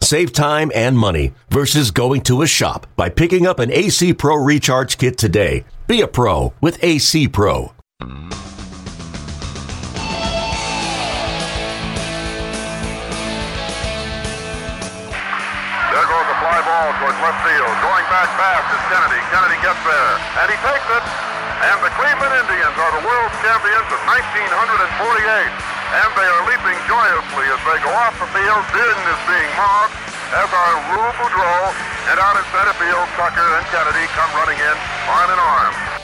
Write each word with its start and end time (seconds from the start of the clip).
Save 0.00 0.32
time 0.32 0.70
and 0.74 0.96
money 0.96 1.32
versus 1.50 1.90
going 1.90 2.20
to 2.22 2.42
a 2.42 2.46
shop 2.46 2.86
by 2.96 3.08
picking 3.08 3.46
up 3.46 3.58
an 3.58 3.72
AC 3.72 4.14
Pro 4.14 4.36
Recharge 4.36 4.98
Kit 4.98 5.18
today. 5.18 5.64
Be 5.86 6.00
a 6.00 6.06
pro 6.06 6.52
with 6.60 6.82
AC 6.82 7.28
Pro. 7.28 7.72
There 15.90 16.06
goes 16.06 16.28
a 16.28 16.36
fly 16.38 16.60
ball 16.60 16.88
towards 17.00 17.18
left 17.24 17.40
field. 17.46 17.74
Going 17.80 18.06
back 18.12 18.28
fast 18.36 18.66
is 18.76 18.82
Kennedy. 18.92 19.20
Kennedy 19.32 19.58
gets 19.64 19.80
there, 19.82 20.12
and 20.44 20.46
he 20.52 20.58
takes 20.60 20.88
it. 20.92 21.04
And 21.66 21.78
the 21.80 21.90
Cleveland 21.96 22.34
Indians 22.36 22.76
are 22.76 22.92
the 23.00 23.04
world 23.08 23.32
champions 23.40 23.88
of 23.88 24.00
1948. 24.06 25.75
And 25.86 26.10
they 26.18 26.26
are 26.26 26.42
leaping 26.50 26.78
joyously 26.90 27.46
as 27.46 27.60
they 27.62 27.78
go 27.86 27.92
off 27.94 28.18
the 28.18 28.26
field. 28.34 28.62
Din 28.74 28.98
is 29.06 29.20
being 29.30 29.50
mobbed, 29.54 29.94
as 30.34 30.50
are 30.50 30.74
Lou 30.90 31.06
Boudreau. 31.14 31.70
And 32.10 32.18
out 32.18 32.34
in 32.34 32.44
center 32.50 32.74
field, 32.74 33.06
Tucker 33.14 33.46
and 33.54 33.66
Kennedy 33.70 34.06
come 34.14 34.30
running 34.34 34.58
in 34.58 34.76
arm 35.06 35.30
in 35.30 35.38
arm. 35.38 35.95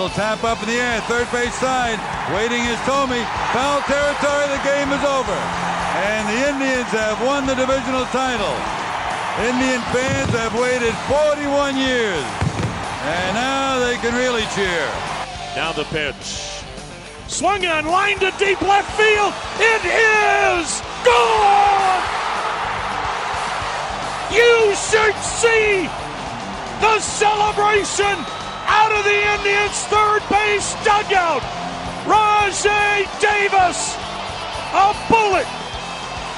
Little 0.00 0.16
tap 0.16 0.44
up 0.44 0.62
in 0.62 0.68
the 0.72 0.80
air, 0.80 0.98
third 1.12 1.28
base 1.28 1.52
side. 1.60 2.00
Waiting 2.32 2.64
is 2.64 2.80
Thome. 2.88 3.20
Foul 3.52 3.84
territory, 3.84 4.48
the 4.48 4.62
game 4.64 4.88
is 4.96 5.04
over. 5.04 5.36
And 6.08 6.24
the 6.24 6.40
Indians 6.48 6.88
have 6.88 7.20
won 7.20 7.44
the 7.44 7.52
divisional 7.52 8.08
title. 8.08 8.56
Indian 9.44 9.84
fans 9.92 10.32
have 10.32 10.56
waited 10.56 10.96
41 11.04 11.76
years. 11.76 12.24
And 13.04 13.36
now 13.36 13.76
they 13.76 14.00
can 14.00 14.16
really 14.16 14.48
cheer. 14.56 14.88
Now 15.52 15.76
the 15.76 15.84
pitch. 15.92 16.64
Swung 17.28 17.66
on, 17.66 17.84
line 17.84 18.18
to 18.24 18.32
deep 18.40 18.62
left 18.62 18.88
field. 18.96 19.36
It 19.60 19.84
is 19.84 20.80
gone! 21.04 22.00
You 24.32 24.72
should 24.80 25.16
see 25.20 25.92
the 26.80 26.96
celebration 27.00 28.16
the 29.02 29.20
Indians' 29.34 29.84
third 29.86 30.22
base 30.28 30.74
dugout. 30.84 31.42
Rajai 32.04 33.06
Davis, 33.20 33.96
a 34.72 34.92
bullet, 35.08 35.46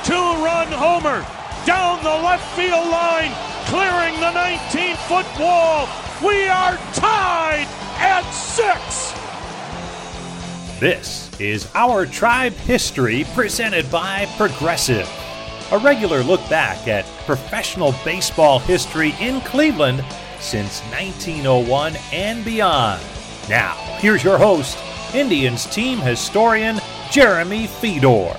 two-run 0.04 0.68
homer 0.70 1.24
down 1.64 2.02
the 2.02 2.10
left 2.10 2.44
field 2.56 2.88
line, 2.88 3.32
clearing 3.66 4.14
the 4.20 4.32
19-foot 4.34 5.26
wall. 5.40 5.88
We 6.22 6.46
are 6.48 6.76
tied 6.94 7.66
at 7.98 8.30
six. 8.32 9.12
This 10.80 11.30
is 11.40 11.68
Our 11.74 12.06
Tribe 12.06 12.54
History 12.54 13.24
presented 13.34 13.90
by 13.90 14.26
Progressive. 14.36 15.08
A 15.70 15.78
regular 15.78 16.22
look 16.22 16.40
back 16.50 16.86
at 16.88 17.06
professional 17.24 17.94
baseball 18.04 18.58
history 18.58 19.14
in 19.20 19.40
Cleveland 19.40 20.04
since 20.42 20.80
1901 20.90 21.94
and 22.12 22.44
beyond. 22.44 23.02
Now, 23.48 23.74
here's 23.98 24.22
your 24.22 24.38
host, 24.38 24.76
Indians 25.14 25.66
team 25.66 25.98
historian 25.98 26.78
Jeremy 27.10 27.66
Feador. 27.66 28.36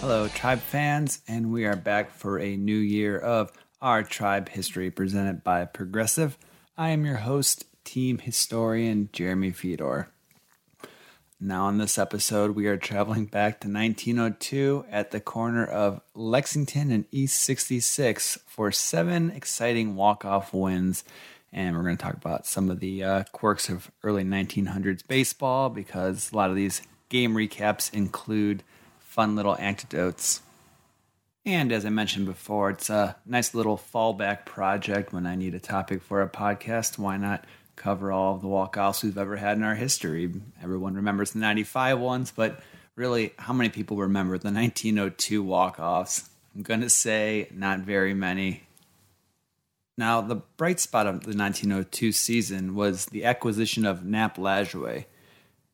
Hello, 0.00 0.28
Tribe 0.28 0.60
fans, 0.60 1.20
and 1.26 1.50
we 1.50 1.64
are 1.64 1.76
back 1.76 2.10
for 2.10 2.38
a 2.38 2.56
new 2.56 2.76
year 2.76 3.18
of 3.18 3.50
our 3.80 4.02
Tribe 4.02 4.50
History 4.50 4.90
presented 4.90 5.42
by 5.42 5.64
Progressive. 5.64 6.36
I 6.76 6.90
am 6.90 7.06
your 7.06 7.16
host, 7.16 7.64
team 7.84 8.18
historian 8.18 9.08
Jeremy 9.12 9.52
Feador. 9.52 10.08
Now, 11.46 11.66
on 11.66 11.76
this 11.76 11.98
episode, 11.98 12.52
we 12.52 12.68
are 12.68 12.78
traveling 12.78 13.26
back 13.26 13.60
to 13.60 13.68
1902 13.68 14.86
at 14.90 15.10
the 15.10 15.20
corner 15.20 15.62
of 15.62 16.00
Lexington 16.14 16.90
and 16.90 17.04
East 17.10 17.38
66 17.40 18.38
for 18.46 18.72
seven 18.72 19.30
exciting 19.30 19.94
walk-off 19.94 20.54
wins. 20.54 21.04
And 21.52 21.76
we're 21.76 21.82
going 21.82 21.98
to 21.98 22.02
talk 22.02 22.14
about 22.14 22.46
some 22.46 22.70
of 22.70 22.80
the 22.80 23.04
uh, 23.04 23.24
quirks 23.32 23.68
of 23.68 23.90
early 24.02 24.24
1900s 24.24 25.06
baseball 25.06 25.68
because 25.68 26.32
a 26.32 26.36
lot 26.36 26.48
of 26.48 26.56
these 26.56 26.80
game 27.10 27.34
recaps 27.34 27.92
include 27.92 28.62
fun 28.98 29.36
little 29.36 29.58
anecdotes. 29.58 30.40
And 31.44 31.72
as 31.72 31.84
I 31.84 31.90
mentioned 31.90 32.24
before, 32.24 32.70
it's 32.70 32.88
a 32.88 33.16
nice 33.26 33.52
little 33.52 33.76
fallback 33.76 34.46
project 34.46 35.12
when 35.12 35.26
I 35.26 35.34
need 35.34 35.54
a 35.54 35.60
topic 35.60 36.00
for 36.00 36.22
a 36.22 36.28
podcast. 36.30 36.96
Why 36.96 37.18
not 37.18 37.44
cover 37.76 38.12
all 38.12 38.34
of 38.34 38.40
the 38.40 38.48
walk-offs 38.48 39.02
we've 39.02 39.18
ever 39.18 39.36
had 39.36 39.56
in 39.56 39.62
our 39.62 39.74
history? 39.74 40.32
Everyone 40.62 40.94
remembers 40.94 41.32
the 41.32 41.38
95 41.38 41.98
ones, 41.98 42.32
but 42.34 42.60
really, 42.96 43.32
how 43.38 43.52
many 43.52 43.70
people 43.70 43.96
remember 43.96 44.38
the 44.38 44.50
1902 44.50 45.42
walk-offs? 45.42 46.28
I'm 46.54 46.62
going 46.62 46.82
to 46.82 46.90
say 46.90 47.48
not 47.52 47.80
very 47.80 48.14
many. 48.14 48.62
Now, 49.96 50.20
the 50.20 50.36
bright 50.56 50.80
spot 50.80 51.06
of 51.06 51.20
the 51.20 51.36
1902 51.36 52.12
season 52.12 52.74
was 52.74 53.06
the 53.06 53.24
acquisition 53.24 53.86
of 53.86 54.04
Nap 54.04 54.36
Lajoie. 54.36 55.04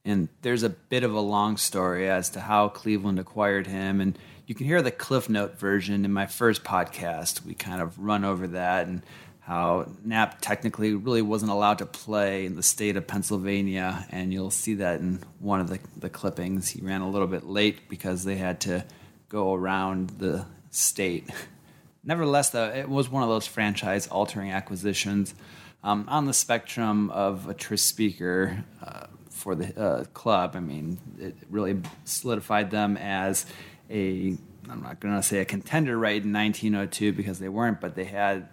And 0.05 0.28
there's 0.43 0.62
a 0.62 0.71
bit 0.71 1.05
of 1.05 1.15
a 1.15 1.21
long 1.21 1.56
story 1.56 2.09
as 2.09 2.31
to 2.31 2.41
how 2.41 2.69
Cleveland 2.69 3.19
acquired 3.19 3.66
him. 3.66 4.00
And 4.00 4.19
you 4.47 4.55
can 4.55 4.66
hear 4.66 4.83
the 4.83 4.91
Cliff 4.91 5.28
Note 5.28 5.59
version 5.59 6.05
in 6.05 6.12
my 6.12 6.27
first 6.27 6.65
podcast. 6.65 7.44
We 7.44 7.55
kind 7.55 7.83
of 7.83 7.99
run 7.99 8.25
over 8.25 8.47
that 8.49 8.87
and 8.87 9.03
how 9.41 9.89
Nap 10.05 10.39
technically 10.41 10.95
really 10.95 11.23
wasn't 11.23 11.51
allowed 11.51 11.78
to 11.78 11.87
play 11.87 12.47
in 12.47 12.56
the 12.56 12.62
state 12.62 12.97
of 12.97 13.06
Pennsylvania. 13.06 14.06
And 14.11 14.33
you'll 14.33 14.51
see 14.51 14.75
that 14.75 15.01
in 15.01 15.23
one 15.39 15.61
of 15.61 15.69
the, 15.69 15.81
the 15.97 16.11
clippings. 16.11 16.69
He 16.69 16.81
ran 16.81 17.01
a 17.01 17.09
little 17.09 17.27
bit 17.27 17.45
late 17.45 17.89
because 17.89 18.25
they 18.25 18.37
had 18.37 18.61
to 18.62 18.84
go 19.28 19.55
around 19.55 20.11
the 20.11 20.47
state. 20.71 21.31
Nevertheless, 22.05 22.51
though, 22.51 22.69
it 22.69 22.89
was 22.89 23.09
one 23.09 23.23
of 23.23 23.28
those 23.28 23.47
franchise 23.47 24.06
altering 24.06 24.53
acquisitions 24.53 25.34
um, 25.83 26.05
on 26.09 26.27
the 26.27 26.33
spectrum 26.33 27.11
of 27.11 27.49
a 27.49 27.55
Tris 27.55 27.83
Speaker. 27.83 28.65
Uh, 28.83 29.07
for 29.41 29.55
the 29.55 29.81
uh, 29.81 30.05
club. 30.12 30.55
I 30.55 30.61
mean, 30.61 30.99
it 31.19 31.34
really 31.49 31.81
solidified 32.05 32.71
them 32.71 32.97
as 32.97 33.47
a, 33.89 34.37
I'm 34.69 34.83
not 34.83 35.01
going 35.01 35.17
to 35.17 35.22
say 35.22 35.39
a 35.39 35.45
contender 35.45 35.99
right 35.99 36.22
in 36.22 36.33
1902 36.33 37.12
because 37.12 37.39
they 37.39 37.49
weren't, 37.49 37.81
but 37.81 37.95
they 37.95 38.05
had 38.05 38.49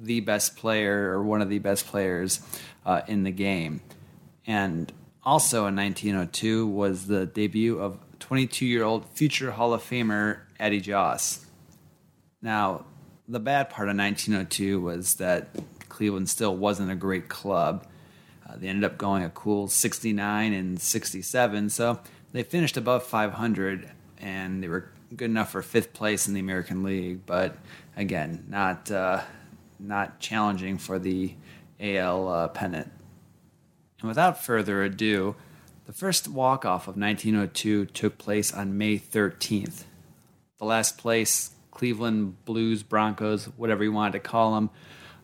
the 0.00 0.20
best 0.20 0.56
player 0.56 1.12
or 1.12 1.22
one 1.22 1.42
of 1.42 1.48
the 1.48 1.58
best 1.58 1.86
players 1.86 2.40
uh, 2.86 3.02
in 3.06 3.22
the 3.22 3.30
game. 3.30 3.82
And 4.46 4.92
also 5.24 5.66
in 5.66 5.76
1902 5.76 6.66
was 6.66 7.06
the 7.06 7.26
debut 7.26 7.78
of 7.78 7.98
22 8.20 8.66
year 8.66 8.84
old 8.84 9.08
future 9.10 9.50
Hall 9.52 9.74
of 9.74 9.82
Famer 9.82 10.40
Addie 10.58 10.80
Joss. 10.80 11.46
Now, 12.42 12.86
the 13.28 13.40
bad 13.40 13.70
part 13.70 13.88
of 13.88 13.96
1902 13.96 14.80
was 14.80 15.14
that 15.14 15.48
Cleveland 15.88 16.28
still 16.28 16.56
wasn't 16.56 16.90
a 16.90 16.96
great 16.96 17.28
club. 17.28 17.86
Uh, 18.48 18.56
they 18.56 18.68
ended 18.68 18.84
up 18.84 18.98
going 18.98 19.22
a 19.22 19.30
cool 19.30 19.68
69 19.68 20.52
and 20.52 20.80
67, 20.80 21.70
so 21.70 22.00
they 22.32 22.42
finished 22.42 22.76
above 22.76 23.04
500 23.04 23.90
and 24.18 24.62
they 24.62 24.68
were 24.68 24.90
good 25.14 25.30
enough 25.30 25.50
for 25.50 25.62
fifth 25.62 25.92
place 25.92 26.28
in 26.28 26.34
the 26.34 26.40
American 26.40 26.82
League, 26.82 27.26
but 27.26 27.56
again, 27.96 28.44
not 28.48 28.90
uh, 28.90 29.20
not 29.80 30.20
challenging 30.20 30.78
for 30.78 30.98
the 30.98 31.34
AL 31.80 32.28
uh, 32.28 32.48
pennant. 32.48 32.90
And 34.00 34.08
without 34.08 34.42
further 34.42 34.82
ado, 34.82 35.36
the 35.86 35.92
first 35.92 36.28
walk 36.28 36.64
off 36.64 36.88
of 36.88 36.96
1902 36.96 37.86
took 37.86 38.18
place 38.18 38.52
on 38.52 38.78
May 38.78 38.98
13th. 38.98 39.84
The 40.58 40.64
last 40.64 40.98
place, 40.98 41.50
Cleveland 41.70 42.44
Blues, 42.44 42.82
Broncos, 42.82 43.46
whatever 43.56 43.82
you 43.82 43.92
wanted 43.92 44.12
to 44.12 44.20
call 44.20 44.54
them, 44.54 44.70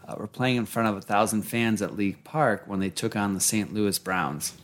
uh, 0.06 0.14
were 0.18 0.26
playing 0.26 0.56
in 0.56 0.66
front 0.66 0.88
of 0.88 0.96
a 0.96 1.00
thousand 1.00 1.42
fans 1.42 1.82
at 1.82 1.96
League 1.96 2.24
Park 2.24 2.64
when 2.66 2.80
they 2.80 2.90
took 2.90 3.16
on 3.16 3.34
the 3.34 3.40
St. 3.40 3.72
Louis 3.72 3.98
Browns. 3.98 4.54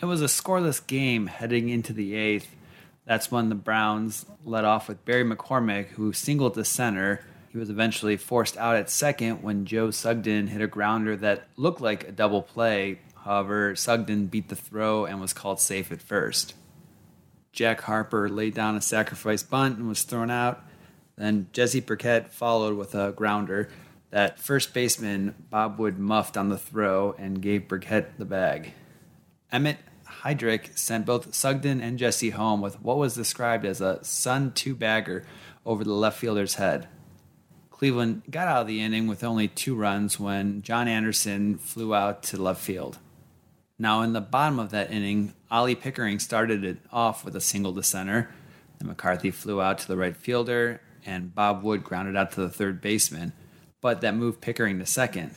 It 0.00 0.06
was 0.06 0.22
a 0.22 0.26
scoreless 0.26 0.84
game 0.86 1.26
heading 1.26 1.68
into 1.68 1.92
the 1.92 2.14
eighth. 2.14 2.54
That's 3.04 3.30
when 3.32 3.48
the 3.48 3.54
Browns 3.54 4.26
led 4.44 4.64
off 4.64 4.88
with 4.88 5.04
Barry 5.04 5.24
McCormick, 5.24 5.88
who 5.88 6.12
singled 6.12 6.54
to 6.54 6.64
center, 6.64 7.24
He 7.50 7.58
was 7.58 7.70
eventually 7.70 8.16
forced 8.16 8.56
out 8.56 8.76
at 8.76 8.90
second 8.90 9.42
when 9.42 9.64
Joe 9.64 9.90
Sugden 9.90 10.48
hit 10.48 10.60
a 10.60 10.66
grounder 10.66 11.16
that 11.16 11.48
looked 11.56 11.80
like 11.80 12.06
a 12.06 12.12
double 12.12 12.42
play. 12.42 13.00
However, 13.24 13.74
Sugden 13.74 14.26
beat 14.26 14.48
the 14.48 14.56
throw 14.56 15.06
and 15.06 15.20
was 15.20 15.32
called 15.32 15.60
safe 15.60 15.90
at 15.90 16.02
first. 16.02 16.54
Jack 17.52 17.80
Harper 17.82 18.28
laid 18.28 18.54
down 18.54 18.76
a 18.76 18.80
sacrifice 18.80 19.42
bunt 19.42 19.78
and 19.78 19.88
was 19.88 20.02
thrown 20.02 20.30
out. 20.30 20.62
Then 21.16 21.48
Jesse 21.52 21.80
Burkett 21.80 22.32
followed 22.32 22.76
with 22.76 22.94
a 22.94 23.12
grounder 23.12 23.68
that 24.10 24.38
first 24.38 24.72
baseman 24.72 25.34
Bob 25.50 25.78
Wood 25.78 25.98
muffed 25.98 26.36
on 26.36 26.48
the 26.48 26.58
throw 26.58 27.14
and 27.18 27.42
gave 27.42 27.68
Burkett 27.68 28.18
the 28.18 28.24
bag. 28.24 28.72
Emmett 29.50 29.78
Heidrick 30.22 30.78
sent 30.78 31.06
both 31.06 31.34
Sugden 31.34 31.80
and 31.80 31.98
Jesse 31.98 32.30
home 32.30 32.60
with 32.60 32.80
what 32.82 32.98
was 32.98 33.14
described 33.14 33.64
as 33.64 33.80
a 33.80 34.02
sun 34.04 34.52
two 34.52 34.74
bagger 34.74 35.24
over 35.66 35.84
the 35.84 35.92
left 35.92 36.18
fielder's 36.18 36.54
head. 36.54 36.88
Cleveland 37.78 38.22
got 38.28 38.48
out 38.48 38.62
of 38.62 38.66
the 38.66 38.80
inning 38.80 39.06
with 39.06 39.22
only 39.22 39.46
two 39.46 39.76
runs 39.76 40.18
when 40.18 40.62
John 40.62 40.88
Anderson 40.88 41.58
flew 41.58 41.94
out 41.94 42.24
to 42.24 42.36
left 42.36 42.60
field. 42.60 42.98
Now, 43.78 44.02
in 44.02 44.14
the 44.14 44.20
bottom 44.20 44.58
of 44.58 44.70
that 44.70 44.90
inning, 44.90 45.32
Ollie 45.48 45.76
Pickering 45.76 46.18
started 46.18 46.64
it 46.64 46.78
off 46.90 47.24
with 47.24 47.36
a 47.36 47.40
single 47.40 47.72
to 47.74 47.84
center. 47.84 48.30
Then 48.78 48.88
McCarthy 48.88 49.30
flew 49.30 49.62
out 49.62 49.78
to 49.78 49.86
the 49.86 49.96
right 49.96 50.16
fielder, 50.16 50.80
and 51.06 51.32
Bob 51.32 51.62
Wood 51.62 51.84
grounded 51.84 52.16
out 52.16 52.32
to 52.32 52.40
the 52.40 52.48
third 52.48 52.80
baseman, 52.80 53.32
but 53.80 54.00
that 54.00 54.16
moved 54.16 54.40
Pickering 54.40 54.80
to 54.80 54.86
second. 54.86 55.36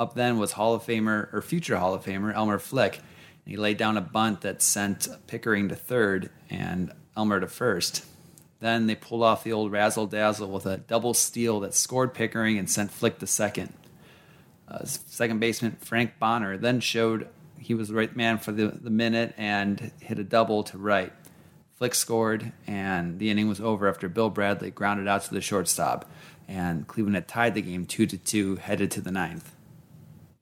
Up 0.00 0.14
then 0.14 0.36
was 0.36 0.52
Hall 0.52 0.74
of 0.74 0.82
Famer 0.82 1.32
or 1.32 1.40
future 1.40 1.76
Hall 1.76 1.94
of 1.94 2.04
Famer 2.04 2.34
Elmer 2.34 2.58
Flick, 2.58 2.96
and 2.96 3.52
he 3.52 3.56
laid 3.56 3.76
down 3.76 3.96
a 3.96 4.00
bunt 4.00 4.40
that 4.40 4.62
sent 4.62 5.06
Pickering 5.28 5.68
to 5.68 5.76
third 5.76 6.30
and 6.50 6.90
Elmer 7.16 7.38
to 7.38 7.46
first. 7.46 8.04
Then 8.60 8.86
they 8.86 8.94
pulled 8.94 9.22
off 9.22 9.44
the 9.44 9.52
old 9.52 9.70
razzle 9.70 10.06
dazzle 10.06 10.50
with 10.50 10.66
a 10.66 10.78
double 10.78 11.14
steal 11.14 11.60
that 11.60 11.74
scored 11.74 12.14
Pickering 12.14 12.58
and 12.58 12.68
sent 12.68 12.90
Flick 12.90 13.18
to 13.20 13.26
second. 13.26 13.72
Uh, 14.66 14.84
second 14.84 15.38
baseman 15.38 15.76
Frank 15.80 16.18
Bonner 16.18 16.56
then 16.56 16.80
showed 16.80 17.28
he 17.58 17.74
was 17.74 17.88
the 17.88 17.94
right 17.94 18.14
man 18.14 18.38
for 18.38 18.52
the, 18.52 18.68
the 18.68 18.90
minute 18.90 19.34
and 19.36 19.92
hit 20.00 20.18
a 20.18 20.24
double 20.24 20.62
to 20.64 20.78
right. 20.78 21.12
Flick 21.76 21.94
scored, 21.94 22.52
and 22.66 23.20
the 23.20 23.30
inning 23.30 23.48
was 23.48 23.60
over 23.60 23.88
after 23.88 24.08
Bill 24.08 24.30
Bradley 24.30 24.70
grounded 24.70 25.06
out 25.06 25.22
to 25.24 25.34
the 25.34 25.40
shortstop, 25.40 26.10
and 26.48 26.88
Cleveland 26.88 27.14
had 27.14 27.28
tied 27.28 27.54
the 27.54 27.62
game 27.62 27.86
2 27.86 28.06
to 28.06 28.18
2 28.18 28.56
headed 28.56 28.90
to 28.90 29.00
the 29.00 29.12
ninth. 29.12 29.54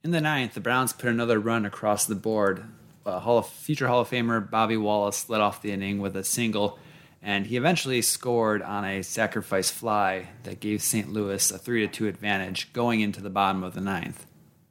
In 0.03 0.11
the 0.11 0.21
ninth, 0.21 0.55
the 0.55 0.59
Browns 0.59 0.93
put 0.93 1.09
another 1.09 1.39
run 1.39 1.65
across 1.65 2.05
the 2.05 2.15
board. 2.15 2.65
Uh, 3.05 3.19
Hall 3.19 3.37
of, 3.37 3.47
future 3.47 3.87
Hall 3.87 4.01
of 4.01 4.09
Famer 4.09 4.49
Bobby 4.49 4.77
Wallace 4.77 5.29
led 5.29 5.41
off 5.41 5.61
the 5.61 5.71
inning 5.71 5.99
with 5.99 6.15
a 6.17 6.23
single 6.23 6.79
and 7.27 7.47
he 7.47 7.57
eventually 7.57 8.01
scored 8.01 8.61
on 8.61 8.85
a 8.85 9.03
sacrifice 9.03 9.69
fly 9.69 10.29
that 10.43 10.61
gave 10.61 10.81
St. 10.81 11.11
Louis 11.11 11.51
a 11.51 11.57
3 11.57 11.85
2 11.85 12.07
advantage 12.07 12.71
going 12.71 13.01
into 13.01 13.19
the 13.19 13.29
bottom 13.29 13.65
of 13.65 13.73
the 13.73 13.81
ninth. 13.81 14.25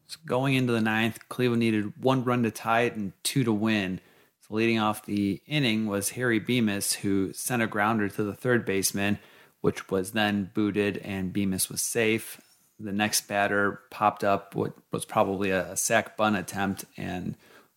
So 0.06 0.18
going 0.24 0.54
into 0.54 0.72
the 0.72 0.80
ninth, 0.80 1.28
Cleveland 1.28 1.60
needed 1.60 2.02
one 2.02 2.24
run 2.24 2.42
to 2.44 2.50
tie 2.50 2.82
it 2.82 2.94
and 2.94 3.12
two 3.22 3.44
to 3.44 3.52
win. 3.52 4.00
So 4.40 4.54
leading 4.54 4.78
off 4.78 5.04
the 5.04 5.42
inning 5.46 5.86
was 5.86 6.10
Harry 6.10 6.38
Bemis, 6.38 6.94
who 6.94 7.34
sent 7.34 7.60
a 7.60 7.66
grounder 7.66 8.08
to 8.08 8.24
the 8.24 8.34
third 8.34 8.64
baseman, 8.64 9.18
which 9.60 9.90
was 9.90 10.12
then 10.12 10.50
booted, 10.54 10.96
and 10.98 11.34
Bemis 11.34 11.68
was 11.68 11.82
safe. 11.82 12.40
The 12.80 12.92
next 12.92 13.28
batter 13.28 13.82
popped 13.90 14.24
up 14.24 14.54
what 14.54 14.72
was 14.90 15.04
probably 15.04 15.50
a 15.50 15.76
sac 15.76 16.16
bunt 16.16 16.36
attempt, 16.36 16.86
and 16.96 17.36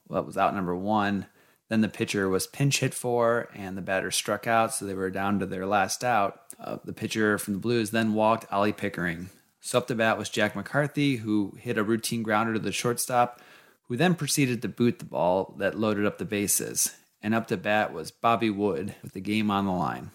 that 0.10 0.26
was 0.26 0.38
out 0.38 0.56
number 0.56 0.76
one. 0.76 1.26
Then 1.70 1.82
the 1.82 1.88
pitcher 1.88 2.28
was 2.28 2.48
pinch 2.48 2.80
hit 2.80 2.94
for, 2.94 3.48
and 3.54 3.78
the 3.78 3.82
batter 3.82 4.10
struck 4.10 4.48
out, 4.48 4.74
so 4.74 4.86
they 4.86 4.96
were 4.96 5.12
down 5.12 5.40
to 5.40 5.46
their 5.46 5.68
last 5.68 6.04
out. 6.04 6.42
Uh, 6.60 6.78
the 6.84 6.94
pitcher 6.94 7.38
from 7.38 7.54
the 7.54 7.60
Blues 7.60 7.92
then 7.92 8.14
walked 8.14 8.52
Ollie 8.52 8.74
Pickering. 8.74 9.30
So 9.62 9.78
up 9.78 9.88
the 9.88 9.96
bat 9.96 10.18
was 10.18 10.30
Jack 10.30 10.56
McCarthy, 10.56 11.18
who 11.18 11.56
hit 11.60 11.78
a 11.78 11.84
routine 11.84 12.24
grounder 12.24 12.54
to 12.54 12.60
the 12.60 12.72
shortstop, 12.72 13.40
who 13.84 13.98
then 13.98 14.16
proceeded 14.16 14.62
to 14.62 14.68
boot 14.68 15.00
the 15.00 15.06
ball 15.06 15.56
that 15.60 15.78
loaded 15.78 16.06
up 16.06 16.18
the 16.18 16.26
bases. 16.26 16.96
And 17.22 17.36
up 17.36 17.48
to 17.48 17.58
bat 17.58 17.94
was 17.94 18.12
Bobby 18.12 18.50
Wood 18.50 18.96
with 19.04 19.14
the 19.14 19.22
game 19.22 19.52
on 19.52 19.66
the 19.66 19.72
line. 19.72 20.12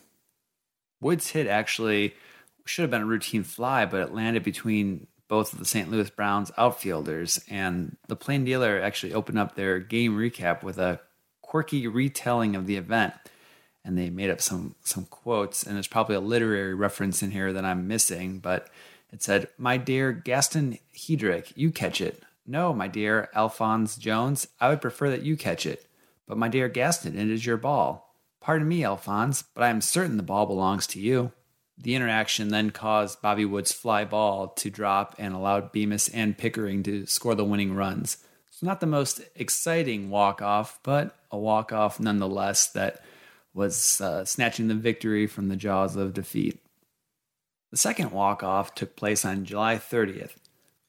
Wood's 1.01 1.31
hit 1.31 1.47
actually 1.47 2.15
should 2.65 2.83
have 2.83 2.91
been 2.91 3.03
a 3.03 3.07
routine 3.07 3.43
fly, 3.43 3.85
but 3.85 4.01
it 4.01 4.15
landed 4.15 4.43
between 4.43 5.07
both 5.29 5.53
of 5.53 5.59
the 5.59 5.65
St. 5.67 5.91
Louis 5.91 6.09
Browns 6.11 6.51
outfielders. 6.57 7.45
And 7.49 7.97
the 8.09 8.17
Plain 8.17 8.45
Dealer 8.45 8.81
actually 8.81 9.13
opened 9.13 9.39
up 9.39 9.55
their 9.55 9.79
game 9.79 10.17
recap 10.17 10.63
with 10.63 10.79
a 10.79 11.01
quirky 11.55 11.87
retelling 11.87 12.57
of 12.57 12.67
the 12.67 12.75
event. 12.75 13.15
And 13.85 13.97
they 13.97 14.11
made 14.11 14.29
up 14.29 14.41
some 14.41 14.75
some 14.83 15.05
quotes, 15.05 15.63
and 15.63 15.77
there's 15.77 15.87
probably 15.87 16.17
a 16.17 16.21
literary 16.21 16.75
reference 16.75 17.23
in 17.23 17.31
here 17.31 17.53
that 17.53 17.65
I'm 17.65 17.87
missing, 17.87 18.41
but 18.41 18.67
it 19.13 19.23
said, 19.23 19.47
My 19.57 19.77
dear 19.77 20.11
Gaston 20.11 20.81
Heidrick, 20.97 21.53
you 21.55 21.71
catch 21.71 22.01
it. 22.01 22.25
No, 22.45 22.75
my 22.75 22.89
dear 22.89 23.29
Alphonse 23.37 23.97
Jones, 23.97 24.49
I 24.61 24.69
would 24.69 24.81
prefer 24.81 25.11
that 25.11 25.23
you 25.23 25.37
catch 25.37 25.65
it. 25.65 25.87
But 26.27 26.39
my 26.39 26.49
dear 26.49 26.69
Gaston, 26.69 27.17
it 27.17 27.31
is 27.31 27.47
your 27.47 27.57
ball. 27.57 28.17
Pardon 28.41 28.67
me, 28.67 28.85
Alphonse, 28.85 29.45
but 29.55 29.63
I 29.63 29.69
am 29.69 29.81
certain 29.81 30.17
the 30.17 30.25
ball 30.25 30.47
belongs 30.47 30.89
to 30.89 31.01
you. 31.01 31.31
The 31.79 31.95
interaction 31.95 32.49
then 32.49 32.71
caused 32.71 33.23
Bobby 33.23 33.45
Wood's 33.45 33.71
fly 33.71 34.05
ball 34.05 34.49
to 34.49 34.71
drop 34.71 35.15
and 35.19 35.33
allowed 35.33 35.71
Bemis 35.71 36.09
and 36.09 36.37
Pickering 36.37 36.83
to 36.83 37.07
score 37.07 37.37
the 37.37 37.45
winning 37.45 37.75
runs. 37.75 38.17
It's 38.49 38.63
not 38.63 38.81
the 38.81 38.87
most 38.87 39.21
exciting 39.35 40.11
walk 40.11 40.41
off, 40.41 40.81
but 40.83 41.17
a 41.35 41.39
walk 41.39 41.73
off 41.73 42.01
nonetheless 42.01 42.69
that 42.69 43.05
was 43.53 44.01
uh, 44.01 44.25
snatching 44.25 44.69
the 44.69 44.75
victory 44.75 45.27
from 45.27 45.49
the 45.49 45.57
jaws 45.57 45.97
of 45.97 46.15
defeat. 46.15 46.61
The 47.71 47.77
second 47.77 48.13
walk 48.13 48.43
off 48.43 48.75
took 48.75 48.97
place 48.97 49.25
on 49.25 49.45
July 49.45 49.77
30th. 49.77 50.37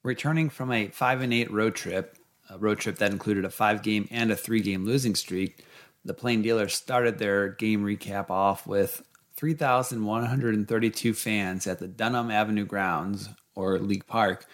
Returning 0.04 0.50
from 0.50 0.72
a 0.72 0.88
5 0.88 1.22
and 1.22 1.34
8 1.34 1.52
road 1.52 1.76
trip, 1.76 2.18
a 2.50 2.58
road 2.58 2.80
trip 2.80 2.98
that 2.98 3.12
included 3.12 3.44
a 3.44 3.50
5 3.50 3.82
game 3.82 4.08
and 4.12 4.32
a 4.32 4.36
3 4.36 4.62
game 4.62 4.86
losing 4.86 5.16
streak, 5.16 5.66
the 6.04 6.14
Plain 6.14 6.44
Dealers 6.44 6.76
started 6.76 7.18
their 7.18 7.50
game 7.50 7.84
recap 7.84 8.30
off 8.30 8.68
with 8.68 9.02
3,132 9.36 11.14
fans 11.14 11.66
at 11.66 11.80
the 11.80 11.88
Dunham 11.88 12.30
Avenue 12.30 12.66
grounds, 12.66 13.30
or 13.56 13.80
League 13.80 14.06
Park, 14.06 14.46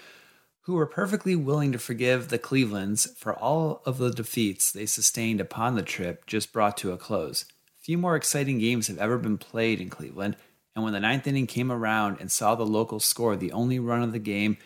who 0.65 0.73
were 0.73 0.85
perfectly 0.85 1.35
willing 1.35 1.71
to 1.71 1.79
forgive 1.79 2.29
the 2.29 2.37
Clevelands 2.37 3.07
for 3.17 3.33
all 3.33 3.81
of 3.85 3.97
the 3.97 4.11
defeats 4.11 4.71
they 4.71 4.85
sustained 4.85 5.41
upon 5.41 5.75
the 5.75 5.81
trip 5.81 6.25
just 6.27 6.53
brought 6.53 6.77
to 6.77 6.91
a 6.91 6.97
close. 6.97 7.45
Few 7.79 7.97
more 7.97 8.15
exciting 8.15 8.59
games 8.59 8.87
have 8.87 8.99
ever 8.99 9.17
been 9.17 9.39
played 9.39 9.81
in 9.81 9.89
Cleveland, 9.89 10.35
and 10.75 10.83
when 10.83 10.93
the 10.93 10.99
ninth 10.99 11.25
inning 11.25 11.47
came 11.47 11.71
around 11.71 12.17
and 12.19 12.31
saw 12.31 12.53
the 12.55 12.65
locals 12.65 13.05
score 13.05 13.35
the 13.35 13.51
only 13.51 13.79
run 13.79 14.03
of 14.03 14.11
the 14.11 14.19
game, 14.19 14.57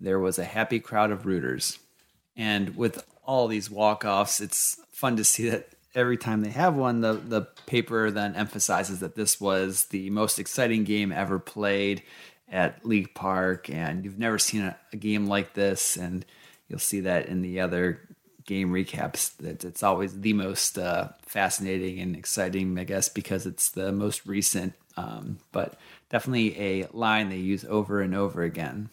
there 0.00 0.18
was 0.18 0.38
a 0.38 0.44
happy 0.44 0.80
crowd 0.80 1.10
of 1.10 1.26
rooters. 1.26 1.78
And 2.34 2.76
with 2.76 3.04
all 3.24 3.46
these 3.46 3.70
walk-offs, 3.70 4.40
it's 4.40 4.80
fun 4.90 5.16
to 5.16 5.24
see 5.24 5.50
that 5.50 5.68
every 5.94 6.16
time 6.16 6.40
they 6.40 6.50
have 6.50 6.74
one, 6.74 7.02
the, 7.02 7.12
the 7.12 7.42
paper 7.66 8.10
then 8.10 8.34
emphasizes 8.34 9.00
that 9.00 9.14
this 9.14 9.40
was 9.40 9.86
the 9.86 10.08
most 10.10 10.38
exciting 10.38 10.84
game 10.84 11.12
ever 11.12 11.38
played 11.38 12.02
at 12.52 12.84
League 12.86 13.14
Park, 13.14 13.70
and 13.70 14.04
you've 14.04 14.18
never 14.18 14.38
seen 14.38 14.62
a, 14.62 14.76
a 14.92 14.96
game 14.96 15.26
like 15.26 15.54
this, 15.54 15.96
and 15.96 16.24
you'll 16.68 16.78
see 16.78 17.00
that 17.00 17.26
in 17.26 17.42
the 17.42 17.60
other 17.60 18.00
game 18.44 18.70
recaps. 18.70 19.36
That 19.38 19.64
it's 19.64 19.82
always 19.82 20.20
the 20.20 20.34
most 20.34 20.78
uh, 20.78 21.08
fascinating 21.22 21.98
and 22.00 22.14
exciting, 22.14 22.78
I 22.78 22.84
guess, 22.84 23.08
because 23.08 23.46
it's 23.46 23.70
the 23.70 23.90
most 23.90 24.26
recent. 24.26 24.74
Um, 24.96 25.38
but 25.52 25.74
definitely 26.10 26.60
a 26.60 26.86
line 26.92 27.30
they 27.30 27.38
use 27.38 27.64
over 27.64 28.02
and 28.02 28.14
over 28.14 28.42
again. 28.42 28.90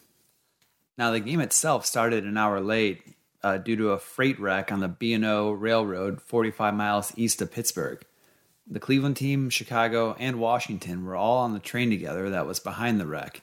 Now 0.96 1.10
the 1.10 1.20
game 1.20 1.40
itself 1.40 1.84
started 1.84 2.24
an 2.24 2.38
hour 2.38 2.60
late 2.60 3.02
uh, 3.42 3.58
due 3.58 3.76
to 3.76 3.90
a 3.90 3.98
freight 3.98 4.38
wreck 4.40 4.72
on 4.72 4.80
the 4.80 4.88
B&O 4.88 5.50
Railroad, 5.50 6.20
45 6.22 6.74
miles 6.74 7.12
east 7.16 7.40
of 7.42 7.52
Pittsburgh. 7.52 8.04
The 8.66 8.80
Cleveland 8.80 9.16
team, 9.16 9.50
Chicago, 9.50 10.14
and 10.18 10.38
Washington 10.38 11.04
were 11.04 11.16
all 11.16 11.38
on 11.38 11.52
the 11.52 11.58
train 11.58 11.90
together 11.90 12.30
that 12.30 12.46
was 12.46 12.60
behind 12.60 13.00
the 13.00 13.06
wreck. 13.06 13.42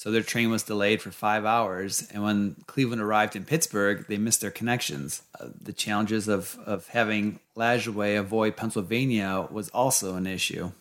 So 0.00 0.10
their 0.10 0.22
train 0.22 0.50
was 0.50 0.62
delayed 0.62 1.02
for 1.02 1.10
five 1.10 1.44
hours, 1.44 2.08
and 2.10 2.22
when 2.22 2.56
Cleveland 2.66 3.02
arrived 3.02 3.36
in 3.36 3.44
Pittsburgh, 3.44 4.06
they 4.08 4.16
missed 4.16 4.40
their 4.40 4.50
connections. 4.50 5.20
Uh, 5.38 5.48
the 5.60 5.74
challenges 5.74 6.26
of, 6.26 6.58
of 6.64 6.88
having 6.88 7.38
Lajoie 7.54 8.18
avoid 8.18 8.56
Pennsylvania 8.56 9.46
was 9.50 9.68
also 9.68 10.14
an 10.14 10.26
issue. 10.26 10.72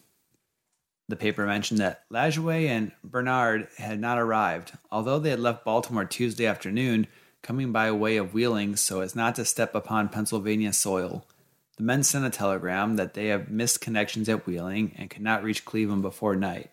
The 1.09 1.17
paper 1.17 1.45
mentioned 1.45 1.81
that 1.81 2.03
Lajoie 2.09 2.69
and 2.69 2.93
Bernhard 3.03 3.67
had 3.77 3.99
not 3.99 4.17
arrived, 4.17 4.71
although 4.89 5.19
they 5.19 5.31
had 5.31 5.41
left 5.41 5.65
Baltimore 5.65 6.05
Tuesday 6.05 6.45
afternoon, 6.45 7.05
coming 7.41 7.73
by 7.73 7.91
way 7.91 8.15
of 8.15 8.33
Wheeling 8.33 8.77
so 8.77 9.01
as 9.01 9.17
not 9.17 9.35
to 9.35 9.43
step 9.43 9.75
upon 9.75 10.07
Pennsylvania 10.07 10.71
soil. 10.71 11.25
The 11.75 11.83
men 11.83 12.03
sent 12.03 12.23
a 12.23 12.29
telegram 12.29 12.95
that 12.95 13.15
they 13.15 13.27
have 13.27 13.51
missed 13.51 13.81
connections 13.81 14.29
at 14.29 14.47
Wheeling 14.47 14.95
and 14.97 15.09
could 15.09 15.23
not 15.23 15.43
reach 15.43 15.65
Cleveland 15.65 16.03
before 16.03 16.37
night. 16.37 16.69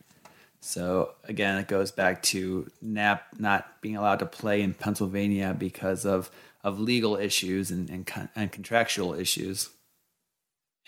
So 0.61 1.15
again, 1.25 1.59
it 1.59 1.69
goes 1.69 1.93
back 1.93 2.23
to 2.25 2.71
Nap 2.81 3.27
not 3.39 3.81
being 3.81 3.97
allowed 3.97 4.21
to 4.21 4.27
play 4.27 4.63
in 4.63 4.75
Pennsylvania 4.75 5.55
because 5.57 6.05
of 6.05 6.31
of 6.65 6.81
legal 6.81 7.17
issues 7.17 7.71
and 7.71 7.89
and, 7.91 8.29
and 8.35 8.53
contractual 8.53 9.15
issues. 9.15 9.71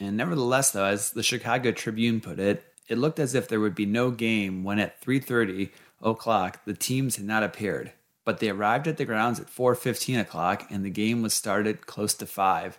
And 0.00 0.16
nevertheless, 0.16 0.70
though, 0.70 0.84
as 0.84 1.10
the 1.10 1.22
Chicago 1.22 1.72
Tribune 1.72 2.20
put 2.20 2.38
it, 2.38 2.64
it 2.88 2.98
looked 2.98 3.18
as 3.18 3.34
if 3.34 3.48
there 3.48 3.60
would 3.60 3.74
be 3.74 3.86
no 3.86 4.10
game 4.10 4.64
when 4.64 4.78
at 4.78 5.00
3:30 5.00 5.70
o'clock, 6.02 6.64
the 6.64 6.74
teams 6.74 7.16
had 7.16 7.26
not 7.26 7.42
appeared, 7.42 7.92
but 8.24 8.38
they 8.38 8.50
arrived 8.50 8.86
at 8.86 8.96
the 8.96 9.04
grounds 9.04 9.40
at 9.40 9.50
4:15 9.50 10.20
o'clock, 10.20 10.66
and 10.70 10.84
the 10.84 10.90
game 10.90 11.22
was 11.22 11.34
started 11.34 11.86
close 11.86 12.14
to 12.14 12.26
five. 12.26 12.78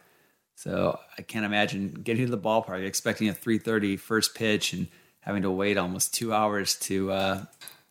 So 0.56 1.00
I 1.18 1.22
can't 1.22 1.46
imagine 1.46 2.02
getting 2.04 2.26
to 2.26 2.32
the 2.32 2.38
ballpark 2.38 2.86
expecting 2.86 3.30
a 3.30 3.34
3:30 3.34 3.98
first 3.98 4.36
pitch 4.36 4.74
and 4.74 4.88
having 5.22 5.44
to 5.44 5.52
wait 5.52 5.78
almost 5.78 6.14
two 6.14 6.34
hours 6.34 6.76
to 6.80 7.12
uh, 7.12 7.46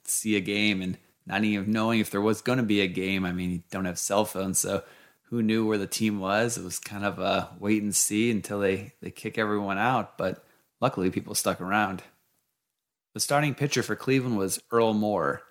see 0.05 0.37
a 0.37 0.41
game 0.41 0.83
and 0.83 0.99
not 1.27 1.45
even 1.45 1.71
knowing 1.71 2.01
if 2.01 2.11
there 2.11 2.21
was 2.21 2.41
going 2.41 2.59
to 2.59 2.65
be 2.65 2.81
a 2.81 2.87
game. 2.87 3.25
I 3.25 3.33
mean, 3.33 3.51
you 3.51 3.63
don't 3.71 3.85
have 3.85 3.99
cell 3.99 4.25
phones, 4.25 4.59
so 4.59 4.83
who 5.25 5.43
knew 5.43 5.67
where 5.67 5.79
the 5.79 5.87
team 5.87 6.21
was? 6.21 6.57
It 6.57 6.65
was 6.65 6.79
kind 6.79 7.05
of 7.05 7.19
a 7.19 7.51
wait 7.61 7.83
and 7.83 7.95
see 7.95 8.31
until 8.31 8.61
they 8.61 8.93
they 9.03 9.11
kick 9.11 9.37
everyone 9.37 9.79
out. 9.79 10.17
But 10.17 10.45
luckily, 10.81 11.11
people 11.11 11.35
stuck 11.35 11.61
around. 11.61 12.03
The 13.15 13.21
starting 13.21 13.55
pitcher 13.55 13.83
for 13.83 13.97
Cleveland 13.97 14.39
was 14.39 14.63
Earl 14.71 14.95
Moore. 14.95 15.43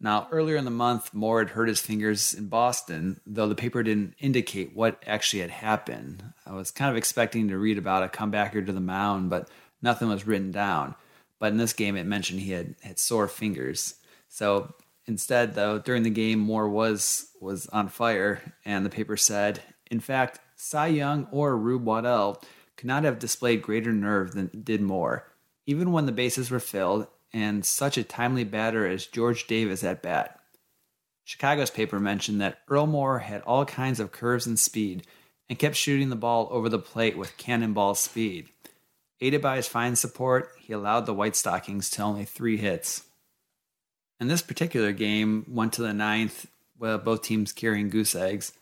Now, 0.00 0.28
earlier 0.30 0.56
in 0.56 0.64
the 0.64 0.70
month, 0.70 1.12
Moore 1.12 1.40
had 1.40 1.50
hurt 1.50 1.68
his 1.68 1.80
fingers 1.80 2.32
in 2.32 2.46
Boston, 2.46 3.20
though 3.26 3.48
the 3.48 3.56
paper 3.56 3.82
didn't 3.82 4.14
indicate 4.20 4.76
what 4.76 5.02
actually 5.04 5.40
had 5.40 5.50
happened. 5.50 6.22
I 6.46 6.52
was 6.52 6.70
kind 6.70 6.88
of 6.88 6.96
expecting 6.96 7.48
to 7.48 7.58
read 7.58 7.78
about 7.78 8.04
a 8.04 8.08
comebacker 8.08 8.64
to 8.64 8.72
the 8.72 8.80
mound, 8.80 9.30
but 9.30 9.48
nothing 9.82 10.08
was 10.08 10.26
written 10.26 10.52
down. 10.52 10.94
But 11.38 11.52
in 11.52 11.58
this 11.58 11.72
game, 11.72 11.96
it 11.96 12.06
mentioned 12.06 12.40
he 12.40 12.52
had, 12.52 12.74
had 12.82 12.98
sore 12.98 13.28
fingers. 13.28 13.94
So 14.28 14.74
instead, 15.06 15.54
though, 15.54 15.78
during 15.78 16.02
the 16.02 16.10
game, 16.10 16.38
Moore 16.38 16.68
was 16.68 17.30
was 17.40 17.66
on 17.68 17.88
fire, 17.88 18.54
and 18.64 18.84
the 18.84 18.90
paper 18.90 19.16
said, 19.16 19.60
in 19.90 20.00
fact, 20.00 20.40
Cy 20.56 20.88
Young 20.88 21.28
or 21.30 21.56
Rube 21.56 21.84
Waddell 21.84 22.42
could 22.76 22.86
not 22.86 23.04
have 23.04 23.18
displayed 23.18 23.62
greater 23.62 23.92
nerve 23.92 24.32
than 24.32 24.62
did 24.64 24.80
Moore, 24.80 25.32
even 25.66 25.92
when 25.92 26.06
the 26.06 26.12
bases 26.12 26.50
were 26.50 26.60
filled 26.60 27.06
and 27.32 27.64
such 27.64 27.98
a 27.98 28.02
timely 28.02 28.44
batter 28.44 28.86
as 28.86 29.06
George 29.06 29.46
Davis 29.46 29.84
at 29.84 30.02
bat. 30.02 30.40
Chicago's 31.24 31.70
paper 31.70 32.00
mentioned 32.00 32.40
that 32.40 32.60
Earl 32.68 32.86
Moore 32.86 33.18
had 33.18 33.42
all 33.42 33.64
kinds 33.66 34.00
of 34.00 34.12
curves 34.12 34.46
and 34.46 34.58
speed 34.58 35.06
and 35.48 35.58
kept 35.58 35.76
shooting 35.76 36.08
the 36.08 36.16
ball 36.16 36.48
over 36.50 36.68
the 36.68 36.78
plate 36.78 37.18
with 37.18 37.36
cannonball 37.36 37.94
speed. 37.94 38.48
Aided 39.20 39.42
by 39.42 39.56
his 39.56 39.66
fine 39.66 39.96
support, 39.96 40.52
he 40.58 40.72
allowed 40.72 41.06
the 41.06 41.14
White 41.14 41.34
Stockings 41.34 41.90
to 41.90 42.02
only 42.02 42.24
three 42.24 42.56
hits. 42.56 43.04
And 44.20 44.30
this 44.30 44.42
particular 44.42 44.92
game 44.92 45.44
went 45.48 45.72
to 45.74 45.82
the 45.82 45.92
ninth, 45.92 46.46
with 46.78 47.04
both 47.04 47.22
teams 47.22 47.52
carrying 47.52 47.90
goose 47.90 48.14
eggs. 48.14 48.52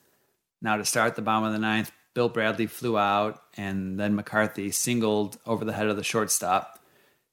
Now, 0.62 0.76
to 0.76 0.84
start 0.84 1.16
the 1.16 1.22
bottom 1.22 1.44
of 1.44 1.52
the 1.52 1.58
ninth, 1.58 1.92
Bill 2.14 2.30
Bradley 2.30 2.66
flew 2.66 2.96
out, 2.96 3.42
and 3.58 4.00
then 4.00 4.14
McCarthy 4.14 4.70
singled 4.70 5.38
over 5.46 5.66
the 5.66 5.75
head 5.75 5.88
of 5.88 5.96
the 5.96 6.02
shortstop. 6.02 6.78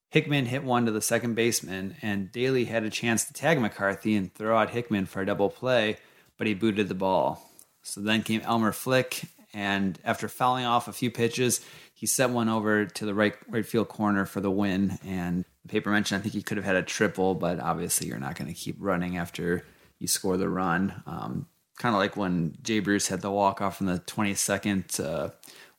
Hickman 0.10 0.46
hit 0.46 0.64
one 0.66 0.86
to 0.86 0.92
the 0.92 1.02
second 1.02 1.36
baseman, 1.36 1.96
and 2.02 2.32
Daly 2.32 2.66
had 2.66 2.84
a 2.84 2.90
chance 2.90 3.24
to 3.26 3.34
tag 3.34 3.60
McCarthy 3.60 4.16
and 4.16 4.34
throw 4.34 4.58
out 4.58 4.72
Hickman 4.72 5.06
for 5.06 5.22
a 5.22 5.26
double 5.26 5.50
play, 5.50 5.98
but 6.38 6.48
he 6.48 6.54
booted 6.54 6.90
the 6.90 6.96
ball. 6.96 7.50
So 7.82 8.02
then 8.02 8.24
came 8.24 8.42
Elmer 8.42 8.74
Flick, 8.74 9.22
and 9.54 9.98
after 10.04 10.28
fouling 10.28 10.66
off 10.66 10.88
a 10.88 10.94
few 10.94 11.10
pitches, 11.10 11.66
he 12.04 12.08
sent 12.08 12.34
one 12.34 12.50
over 12.50 12.86
to 12.86 13.06
the 13.06 13.14
right 13.14 13.34
right 13.48 13.66
field 13.66 13.88
corner 13.88 14.26
for 14.26 14.42
the 14.42 14.52
win. 14.52 15.00
And 15.06 15.46
the 15.62 15.70
paper 15.70 15.90
mentioned 15.90 16.20
I 16.20 16.22
think 16.22 16.34
he 16.34 16.42
could 16.42 16.58
have 16.58 16.66
had 16.66 16.76
a 16.76 16.84
triple, 16.84 17.34
but 17.34 17.62
obviously 17.62 18.08
you're 18.08 18.20
not 18.20 18.36
going 18.36 18.50
to 18.50 18.60
keep 18.60 18.76
running 18.78 19.16
after 19.16 19.66
you 20.00 20.10
score 20.10 20.36
the 20.36 20.50
run. 20.50 21.02
Um, 21.08 21.48
kind 21.78 21.96
of 21.96 22.02
like 22.02 22.18
when 22.18 22.58
Jay 22.62 22.82
Bruce 22.82 23.08
had 23.08 23.22
the 23.22 23.32
walk 23.32 23.62
off 23.62 23.80
in 23.80 23.88
the 23.88 24.00
22nd 24.00 25.00
uh, 25.00 25.30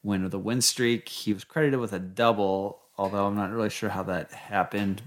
win 0.02 0.24
of 0.24 0.30
the 0.30 0.38
win 0.38 0.62
streak. 0.62 1.10
He 1.10 1.34
was 1.34 1.44
credited 1.44 1.78
with 1.78 1.92
a 1.92 1.98
double 1.98 2.80
although 2.96 3.26
I'm 3.26 3.36
not 3.36 3.52
really 3.52 3.68
sure 3.68 3.90
how 3.90 4.04
that 4.04 4.32
happened 4.32 5.02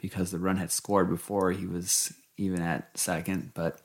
because 0.00 0.30
the 0.30 0.38
run 0.38 0.58
had 0.58 0.70
scored 0.70 1.10
before 1.10 1.50
he 1.50 1.66
was 1.66 2.14
even 2.36 2.62
at 2.62 2.96
second. 2.96 3.54
But 3.54 3.80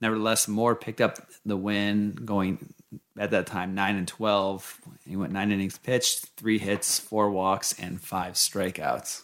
nevertheless, 0.00 0.46
Moore 0.46 0.76
picked 0.76 1.00
up 1.00 1.18
the 1.44 1.56
win, 1.56 2.12
going 2.12 2.74
at 3.18 3.30
that 3.30 3.46
time 3.46 3.74
nine 3.74 3.96
and 3.96 4.08
twelve. 4.08 4.80
He 5.06 5.16
went 5.16 5.32
nine 5.32 5.52
innings 5.52 5.78
pitched, 5.78 6.26
three 6.36 6.58
hits, 6.58 6.98
four 6.98 7.30
walks, 7.30 7.78
and 7.78 8.00
five 8.00 8.34
strikeouts. 8.34 9.22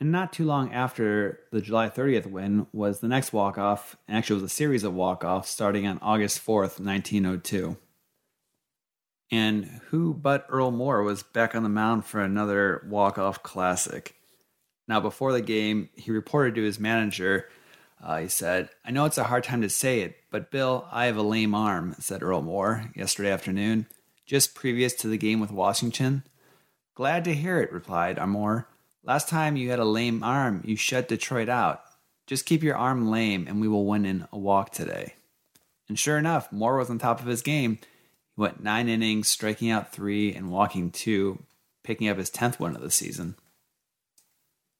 And 0.00 0.10
not 0.10 0.32
too 0.32 0.44
long 0.44 0.72
after 0.72 1.38
the 1.52 1.60
July 1.60 1.88
30th 1.88 2.26
win 2.26 2.66
was 2.72 2.98
the 2.98 3.06
next 3.06 3.32
walk 3.32 3.56
off, 3.56 3.96
and 4.08 4.16
actually 4.16 4.42
was 4.42 4.50
a 4.50 4.54
series 4.54 4.82
of 4.82 4.92
walk 4.92 5.22
offs 5.22 5.48
starting 5.48 5.86
on 5.86 6.00
August 6.02 6.44
4th, 6.44 6.80
1902. 6.80 7.76
And 9.30 9.80
who 9.90 10.12
but 10.12 10.44
Earl 10.48 10.72
Moore 10.72 11.04
was 11.04 11.22
back 11.22 11.54
on 11.54 11.62
the 11.62 11.68
mound 11.68 12.04
for 12.04 12.20
another 12.20 12.84
walk-off 12.90 13.44
classic. 13.44 14.16
Now, 14.88 14.98
before 14.98 15.32
the 15.32 15.40
game, 15.40 15.88
he 15.94 16.10
reported 16.10 16.56
to 16.56 16.64
his 16.64 16.80
manager. 16.80 17.48
Uh, 18.02 18.18
he 18.18 18.28
said, 18.28 18.68
I 18.84 18.90
know 18.90 19.04
it's 19.04 19.18
a 19.18 19.24
hard 19.24 19.44
time 19.44 19.62
to 19.62 19.68
say 19.68 20.00
it, 20.00 20.16
but 20.30 20.50
Bill, 20.50 20.88
I 20.90 21.06
have 21.06 21.16
a 21.16 21.22
lame 21.22 21.54
arm, 21.54 21.94
said 22.00 22.22
Earl 22.22 22.42
Moore 22.42 22.90
yesterday 22.96 23.30
afternoon, 23.30 23.86
just 24.26 24.56
previous 24.56 24.92
to 24.94 25.08
the 25.08 25.18
game 25.18 25.38
with 25.38 25.52
Washington. 25.52 26.24
Glad 26.94 27.24
to 27.24 27.34
hear 27.34 27.60
it, 27.60 27.72
replied 27.72 28.18
Moore. 28.26 28.68
Last 29.04 29.28
time 29.28 29.56
you 29.56 29.70
had 29.70 29.78
a 29.78 29.84
lame 29.84 30.22
arm, 30.24 30.62
you 30.64 30.74
shut 30.74 31.08
Detroit 31.08 31.48
out. 31.48 31.82
Just 32.26 32.46
keep 32.46 32.62
your 32.62 32.76
arm 32.76 33.10
lame, 33.10 33.46
and 33.46 33.60
we 33.60 33.68
will 33.68 33.86
win 33.86 34.04
in 34.04 34.26
a 34.32 34.38
walk 34.38 34.70
today. 34.70 35.14
And 35.88 35.98
sure 35.98 36.18
enough, 36.18 36.50
Moore 36.50 36.78
was 36.78 36.90
on 36.90 36.98
top 36.98 37.20
of 37.20 37.26
his 37.26 37.42
game 37.42 37.78
he 38.34 38.40
went 38.40 38.62
nine 38.62 38.88
innings, 38.88 39.28
striking 39.28 39.70
out 39.70 39.92
three 39.92 40.34
and 40.34 40.50
walking 40.50 40.90
two, 40.90 41.42
picking 41.84 42.08
up 42.08 42.16
his 42.16 42.30
10th 42.30 42.58
win 42.58 42.74
of 42.74 42.82
the 42.82 42.90
season. 42.90 43.36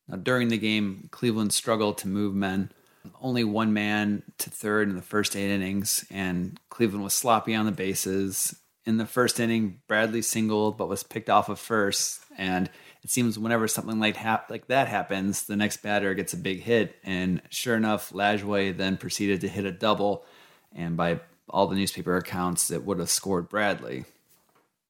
Now, 0.08 0.16
during 0.16 0.48
the 0.48 0.58
game, 0.58 1.08
Cleveland 1.10 1.52
struggled 1.52 1.98
to 1.98 2.08
move 2.08 2.34
men. 2.34 2.72
Only 3.20 3.44
one 3.44 3.72
man 3.72 4.22
to 4.38 4.50
third 4.50 4.88
in 4.88 4.96
the 4.96 5.02
first 5.02 5.36
eight 5.36 5.50
innings, 5.50 6.04
and 6.10 6.58
Cleveland 6.68 7.04
was 7.04 7.12
sloppy 7.12 7.54
on 7.54 7.66
the 7.66 7.72
bases. 7.72 8.56
In 8.84 8.96
the 8.96 9.06
first 9.06 9.38
inning, 9.38 9.80
Bradley 9.86 10.22
singled 10.22 10.76
but 10.76 10.88
was 10.88 11.02
picked 11.02 11.30
off 11.30 11.48
of 11.48 11.58
first, 11.58 12.20
and 12.36 12.68
it 13.02 13.10
seems 13.10 13.38
whenever 13.38 13.68
something 13.68 14.00
like, 14.00 14.16
hap- 14.16 14.50
like 14.50 14.66
that 14.68 14.88
happens, 14.88 15.44
the 15.44 15.56
next 15.56 15.82
batter 15.82 16.14
gets 16.14 16.32
a 16.32 16.36
big 16.36 16.62
hit. 16.62 16.96
And 17.02 17.42
sure 17.48 17.76
enough, 17.76 18.12
Lajoie 18.12 18.76
then 18.76 18.96
proceeded 18.96 19.40
to 19.40 19.48
hit 19.48 19.64
a 19.64 19.72
double, 19.72 20.24
and 20.72 20.96
by 20.96 21.20
all 21.48 21.66
the 21.66 21.76
newspaper 21.76 22.16
accounts, 22.16 22.70
it 22.70 22.84
would 22.84 22.98
have 22.98 23.10
scored 23.10 23.48
Bradley. 23.48 24.04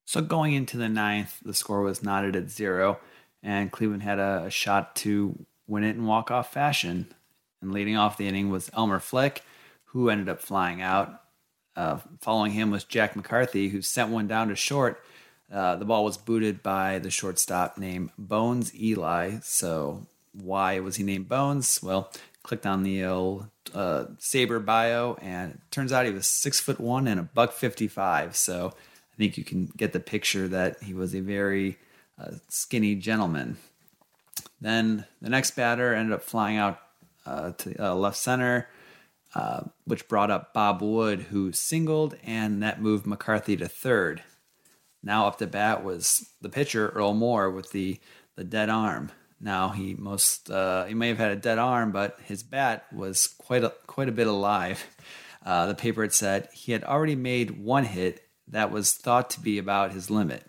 So 0.05 0.21
going 0.21 0.53
into 0.53 0.77
the 0.77 0.89
ninth, 0.89 1.41
the 1.45 1.55
score 1.55 1.81
was 1.81 2.03
knotted 2.03 2.37
at 2.37 2.51
zero, 2.51 3.01
and 3.43 3.73
Cleveland 3.73 4.03
had 4.03 4.19
a, 4.19 4.45
a 4.47 4.51
shot 4.51 4.95
to 4.97 5.47
win 5.67 5.85
it 5.85 5.97
in 5.97 6.07
walk-off 6.07 6.53
fashion. 6.53 7.15
And 7.63 7.73
leading 7.73 7.97
off 7.97 8.19
the 8.19 8.29
inning 8.29 8.51
was 8.51 8.71
Elmer 8.77 8.99
Flick, 8.99 9.43
who 9.87 10.11
ended 10.11 10.29
up 10.29 10.41
flying 10.41 10.83
out. 10.83 11.23
Uh, 11.75 11.99
following 12.21 12.53
him 12.53 12.71
was 12.71 12.85
Jack 12.85 13.17
McCarthy, 13.17 13.69
who 13.69 13.81
sent 13.81 14.11
one 14.11 14.27
down 14.27 14.49
to 14.49 14.57
short. 14.57 15.03
Uh, 15.51 15.77
the 15.77 15.85
ball 15.85 16.05
was 16.05 16.17
booted 16.17 16.63
by 16.63 16.99
the 16.99 17.11
shortstop 17.11 17.79
named 17.79 18.11
Bones 18.19 18.75
Ely. 18.75 19.39
So 19.43 20.07
why 20.33 20.81
was 20.81 20.97
he 20.97 21.05
named 21.05 21.29
Bones? 21.29 21.81
Well, 21.83 22.11
clicked 22.43 22.67
on 22.67 22.83
the 22.83 23.05
old 23.05 23.47
uh, 23.75 24.07
SABR 24.19 24.65
bio, 24.65 25.17
and 25.23 25.53
it 25.53 25.61
turns 25.71 25.93
out 25.93 26.07
he 26.07 26.13
was 26.13 26.27
six 26.27 26.59
foot 26.59 26.81
one 26.81 27.07
and 27.07 27.21
a 27.21 27.23
buck 27.23 27.53
fifty 27.53 27.87
five. 27.87 28.35
So 28.35 28.75
I 28.75 29.17
think 29.17 29.39
you 29.39 29.45
can 29.45 29.67
get 29.77 29.93
the 29.93 30.01
picture 30.01 30.49
that 30.49 30.83
he 30.83 30.95
was 30.95 31.15
a 31.15 31.21
very 31.21 31.79
uh, 32.19 32.33
skinny 32.49 32.95
gentleman. 32.95 33.57
Then 34.61 35.05
the 35.21 35.31
next 35.31 35.53
batter 35.53 35.95
ended 35.95 36.15
up 36.15 36.23
flying 36.23 36.57
out 36.57 36.81
uh, 37.27 37.53
to 37.53 37.91
uh, 37.91 37.95
left 37.95 38.17
center, 38.17 38.69
uh, 39.35 39.63
which 39.85 40.09
brought 40.09 40.31
up 40.31 40.53
Bob 40.53 40.83
Wood, 40.83 41.21
who 41.31 41.53
singled, 41.53 42.17
and 42.23 42.63
that 42.63 42.83
moved 42.83 43.07
McCarthy 43.07 43.57
to 43.57 43.69
third. 43.69 44.23
Now 45.03 45.27
up 45.27 45.39
to 45.39 45.47
bat 45.47 45.83
was 45.83 46.31
the 46.41 46.49
pitcher 46.49 46.89
Earl 46.91 47.15
Moore 47.15 47.51
with 47.51 47.73
the 47.73 47.99
the 48.37 48.45
dead 48.45 48.71
arm. 48.71 49.11
Now 49.41 49.71
he 49.71 49.95
most 49.95 50.51
uh, 50.51 50.85
he 50.85 50.95
may 50.95 51.09
have 51.09 51.19
had 51.19 51.33
a 51.33 51.37
dead 51.37 51.59
arm, 51.59 51.93
but 51.93 52.19
his 52.25 52.43
bat 52.43 52.87
was 52.93 53.27
quite 53.27 53.65
a, 53.65 53.73
quite 53.87 54.09
a 54.09 54.13
bit 54.13 54.27
alive. 54.27 54.85
Uh, 55.45 55.67
the 55.67 55.75
paper 55.75 56.03
had 56.03 56.13
said 56.13 56.49
he 56.53 56.71
had 56.71 56.85
already 56.85 57.17
made 57.17 57.63
one 57.63 57.85
hit 57.85 58.21
that 58.47 58.71
was 58.71 58.93
thought 58.93 59.29
to 59.31 59.41
be 59.41 59.59
about 59.59 59.93
his 59.93 60.09
limit. 60.09 60.47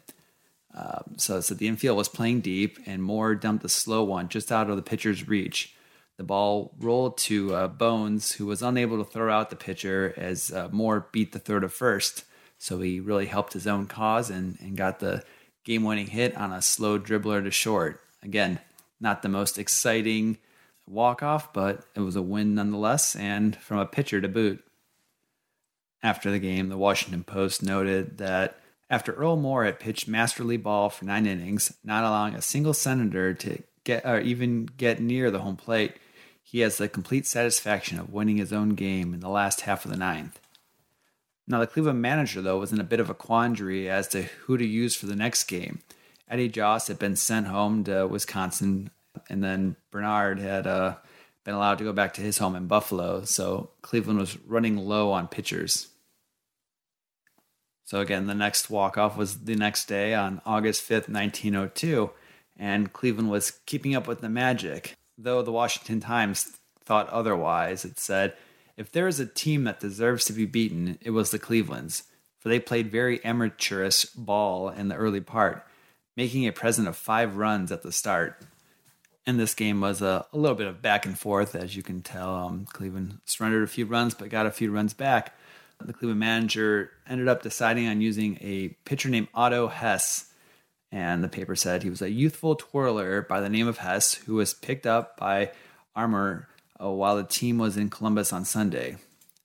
Uh, 0.72 1.00
so 1.18 1.42
said 1.42 1.58
the 1.58 1.68
infield 1.68 1.98
was 1.98 2.10
playing 2.10 2.42
deep, 2.42 2.78
and 2.86 3.04
Moore 3.04 3.36
dumped 3.36 3.66
a 3.66 3.70
slow 3.70 4.04
one 4.04 4.28
just 4.28 4.52
out 4.52 4.70
of 4.70 4.76
the 4.76 4.82
pitcher's 4.82 5.28
reach. 5.28 5.76
The 6.18 6.24
ball 6.24 6.74
rolled 6.80 7.18
to 7.20 7.56
uh, 7.56 7.68
Bones, 7.68 8.34
who 8.34 8.46
was 8.46 8.62
unable 8.62 9.04
to 9.04 9.10
throw 9.10 9.34
out 9.34 9.50
the 9.50 9.56
pitcher 9.56 10.14
as 10.16 10.52
uh, 10.52 10.70
Moore 10.72 11.08
beat 11.12 11.32
the 11.32 11.40
third 11.40 11.64
of 11.64 11.74
first. 11.74 12.26
So 12.60 12.80
he 12.80 13.00
really 13.00 13.26
helped 13.26 13.54
his 13.54 13.68
own 13.68 13.88
cause 13.88 14.30
and, 14.30 14.58
and 14.62 14.78
got 14.78 15.00
the 15.00 15.24
game 15.64 15.84
winning 15.84 16.08
hit 16.08 16.38
on 16.38 16.52
a 16.52 16.62
slow 16.62 17.00
dribbler 17.00 17.44
to 17.44 17.52
short. 17.52 18.00
Again, 18.22 18.60
not 19.00 19.22
the 19.22 19.30
most 19.30 19.58
exciting 19.58 20.38
walk 20.88 21.24
off, 21.24 21.52
but 21.54 21.86
it 21.96 22.02
was 22.02 22.16
a 22.16 22.22
win 22.22 22.56
nonetheless, 22.56 23.16
and 23.16 23.56
from 23.56 23.80
a 23.80 23.86
pitcher 23.86 24.22
to 24.22 24.28
boot. 24.28 24.64
After 26.02 26.32
the 26.32 26.40
game, 26.40 26.70
the 26.70 26.78
Washington 26.78 27.24
Post 27.24 27.64
noted 27.64 28.18
that 28.18 28.60
after 28.90 29.14
Earl 29.14 29.38
Moore 29.38 29.66
had 29.66 29.80
pitched 29.80 30.08
masterly 30.08 30.58
ball 30.58 30.90
for 30.90 31.06
nine 31.06 31.26
innings, 31.26 31.74
not 31.84 32.04
allowing 32.04 32.36
a 32.36 32.42
single 32.42 32.74
Senator 32.74 33.34
to 33.34 33.64
get 33.84 34.06
or 34.06 34.20
even 34.20 34.66
get 34.66 35.02
near 35.02 35.32
the 35.32 35.40
home 35.40 35.56
plate, 35.56 35.94
he 36.54 36.60
has 36.60 36.78
the 36.78 36.88
complete 36.88 37.26
satisfaction 37.26 37.98
of 38.00 38.14
winning 38.14 38.38
his 38.38 38.54
own 38.54 38.76
game 38.76 39.12
in 39.12 39.22
the 39.22 39.28
last 39.28 39.62
half 39.62 39.86
of 39.86 39.92
the 39.92 39.98
ninth. 39.98 40.40
Now, 41.48 41.60
the 41.60 41.66
Cleveland 41.66 42.00
manager, 42.00 42.44
though, 42.44 42.60
was 42.60 42.72
in 42.72 42.80
a 42.80 42.84
bit 42.84 43.00
of 43.00 43.10
a 43.10 43.16
quandary 43.16 43.90
as 43.90 44.08
to 44.10 44.22
who 44.22 44.56
to 44.60 44.64
use 44.64 44.96
for 44.96 45.08
the 45.08 45.16
next 45.16 45.46
game. 45.46 45.80
Addie 46.30 46.50
Joss 46.50 46.90
had 46.90 47.00
been 47.00 47.16
sent 47.16 47.48
home 47.48 47.84
to 47.86 48.06
Wisconsin, 48.06 48.92
and 49.28 49.44
then 49.44 49.78
Bernhard 49.90 50.38
had 50.38 50.68
uh, 50.68 50.98
been 51.44 51.56
allowed 51.56 51.80
to 51.80 51.86
go 51.86 51.92
back 51.92 52.14
to 52.14 52.22
his 52.22 52.38
home 52.38 52.56
in 52.56 52.68
Buffalo, 52.68 53.24
so 53.24 53.72
Cleveland 53.82 54.20
was 54.20 54.38
running 54.46 54.78
low 54.78 55.12
on 55.12 55.28
pitchers. 55.28 55.88
So, 57.84 58.00
again, 58.00 58.28
the 58.28 58.36
next 58.36 58.70
walk 58.70 58.96
off 58.96 59.18
was 59.18 59.46
the 59.46 59.56
next 59.56 59.86
day 59.86 60.14
on 60.14 60.40
August 60.46 60.88
5th, 60.88 61.10
1902, 61.10 62.12
and 62.60 62.94
Cleveland 62.94 63.32
was 63.32 63.60
keeping 63.66 63.96
up 63.96 64.08
with 64.08 64.22
the 64.22 64.30
Magic. 64.30 64.96
Though 65.18 65.42
the 65.42 65.52
Washington 65.52 66.00
Times 66.00 66.58
thought 66.84 67.10
otherwise, 67.10 67.86
it 67.86 68.00
said, 68.00 68.34
if 68.76 68.92
there 68.92 69.08
is 69.08 69.20
a 69.20 69.26
team 69.26 69.66
that 69.66 69.80
deserves 69.80 70.26
to 70.26 70.34
be 70.34 70.46
beaten, 70.46 70.98
it 71.02 71.12
was 71.12 71.30
the 71.30 71.40
Clevelands, 71.40 72.04
for 72.40 72.50
they 72.50 72.60
played 72.60 72.92
very 72.92 73.24
amateurish 73.24 74.06
ball 74.06 74.70
in 74.70 74.88
the 74.88 74.96
early 74.96 75.22
part, 75.22 75.66
making 76.18 76.48
a 76.48 76.52
present 76.52 76.88
of 76.88 76.98
five 76.98 77.38
runs 77.38 77.72
at 77.72 77.84
the 77.84 77.92
start. 77.92 78.42
And 79.26 79.40
this 79.40 79.56
game 79.56 79.80
was 79.80 80.02
a, 80.02 80.26
a 80.34 80.38
little 80.38 80.58
bit 80.58 80.68
of 80.68 80.82
back 80.82 81.06
and 81.06 81.18
forth, 81.18 81.56
as 81.56 81.76
you 81.76 81.84
can 81.84 82.02
tell. 82.02 82.36
Um, 82.36 82.66
Cleveland 82.66 83.20
surrendered 83.26 83.64
a 83.64 83.68
few 83.68 83.86
runs, 83.86 84.16
but 84.16 84.30
got 84.30 84.46
a 84.46 84.52
few 84.52 84.72
runs 84.72 84.94
back. 84.94 85.36
The 85.80 85.94
Cleveland 85.94 86.20
manager 86.20 86.92
ended 87.08 87.28
up 87.28 87.42
deciding 87.42 87.88
on 87.88 88.02
using 88.02 88.38
a 88.42 88.70
pitcher 88.86 89.10
named 89.10 89.28
Otto 89.34 89.68
Hess. 89.68 90.33
And 90.94 91.24
the 91.24 91.28
paper 91.28 91.56
said 91.56 91.82
he 91.82 91.90
was 91.90 92.04
a 92.04 92.12
youthful 92.12 92.54
twirler 92.54 93.24
by 93.24 93.42
the 93.42 93.50
name 93.50 93.68
of 93.68 93.80
Hess 93.80 94.14
who 94.14 94.36
was 94.36 94.54
picked 94.54 94.86
up 94.86 95.18
by 95.18 95.50
Armour 95.96 96.48
uh, 96.80 96.92
while 96.92 97.16
the 97.16 97.24
team 97.24 97.58
was 97.58 97.78
in 97.78 97.90
Columbus 97.90 98.32
on 98.32 98.46
Sunday. 98.46 98.98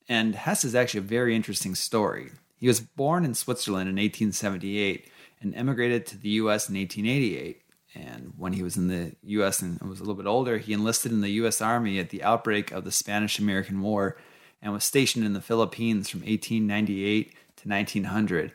And 0.07 0.35
Hess 0.35 0.63
is 0.63 0.75
actually 0.75 0.99
a 0.99 1.17
very 1.17 1.35
interesting 1.35 1.73
story. 1.73 2.29
He 2.59 2.67
was 2.67 2.79
born 2.79 3.25
in 3.25 3.33
Switzerland 3.33 3.89
in 3.89 3.95
1878 3.95 5.09
and 5.41 5.55
emigrated 5.55 6.05
to 6.05 6.17
the 6.19 6.29
U.S. 6.29 6.69
in 6.69 6.75
1888. 6.75 7.63
And 7.95 8.33
when 8.37 8.53
he 8.53 8.61
was 8.61 8.77
in 8.77 8.87
the 8.87 9.15
U.S. 9.23 9.63
and 9.63 9.81
was 9.81 9.99
a 9.99 10.03
little 10.03 10.13
bit 10.13 10.27
older, 10.27 10.59
he 10.59 10.73
enlisted 10.73 11.11
in 11.11 11.21
the 11.21 11.31
U.S. 11.31 11.61
Army 11.61 11.97
at 11.97 12.11
the 12.11 12.21
outbreak 12.21 12.71
of 12.71 12.83
the 12.83 12.91
Spanish 12.91 13.39
American 13.39 13.81
War 13.81 14.17
and 14.61 14.71
was 14.71 14.83
stationed 14.83 15.25
in 15.25 15.33
the 15.33 15.41
Philippines 15.41 16.09
from 16.09 16.19
1898 16.19 17.33
to 17.55 17.67
1900. 17.67 18.53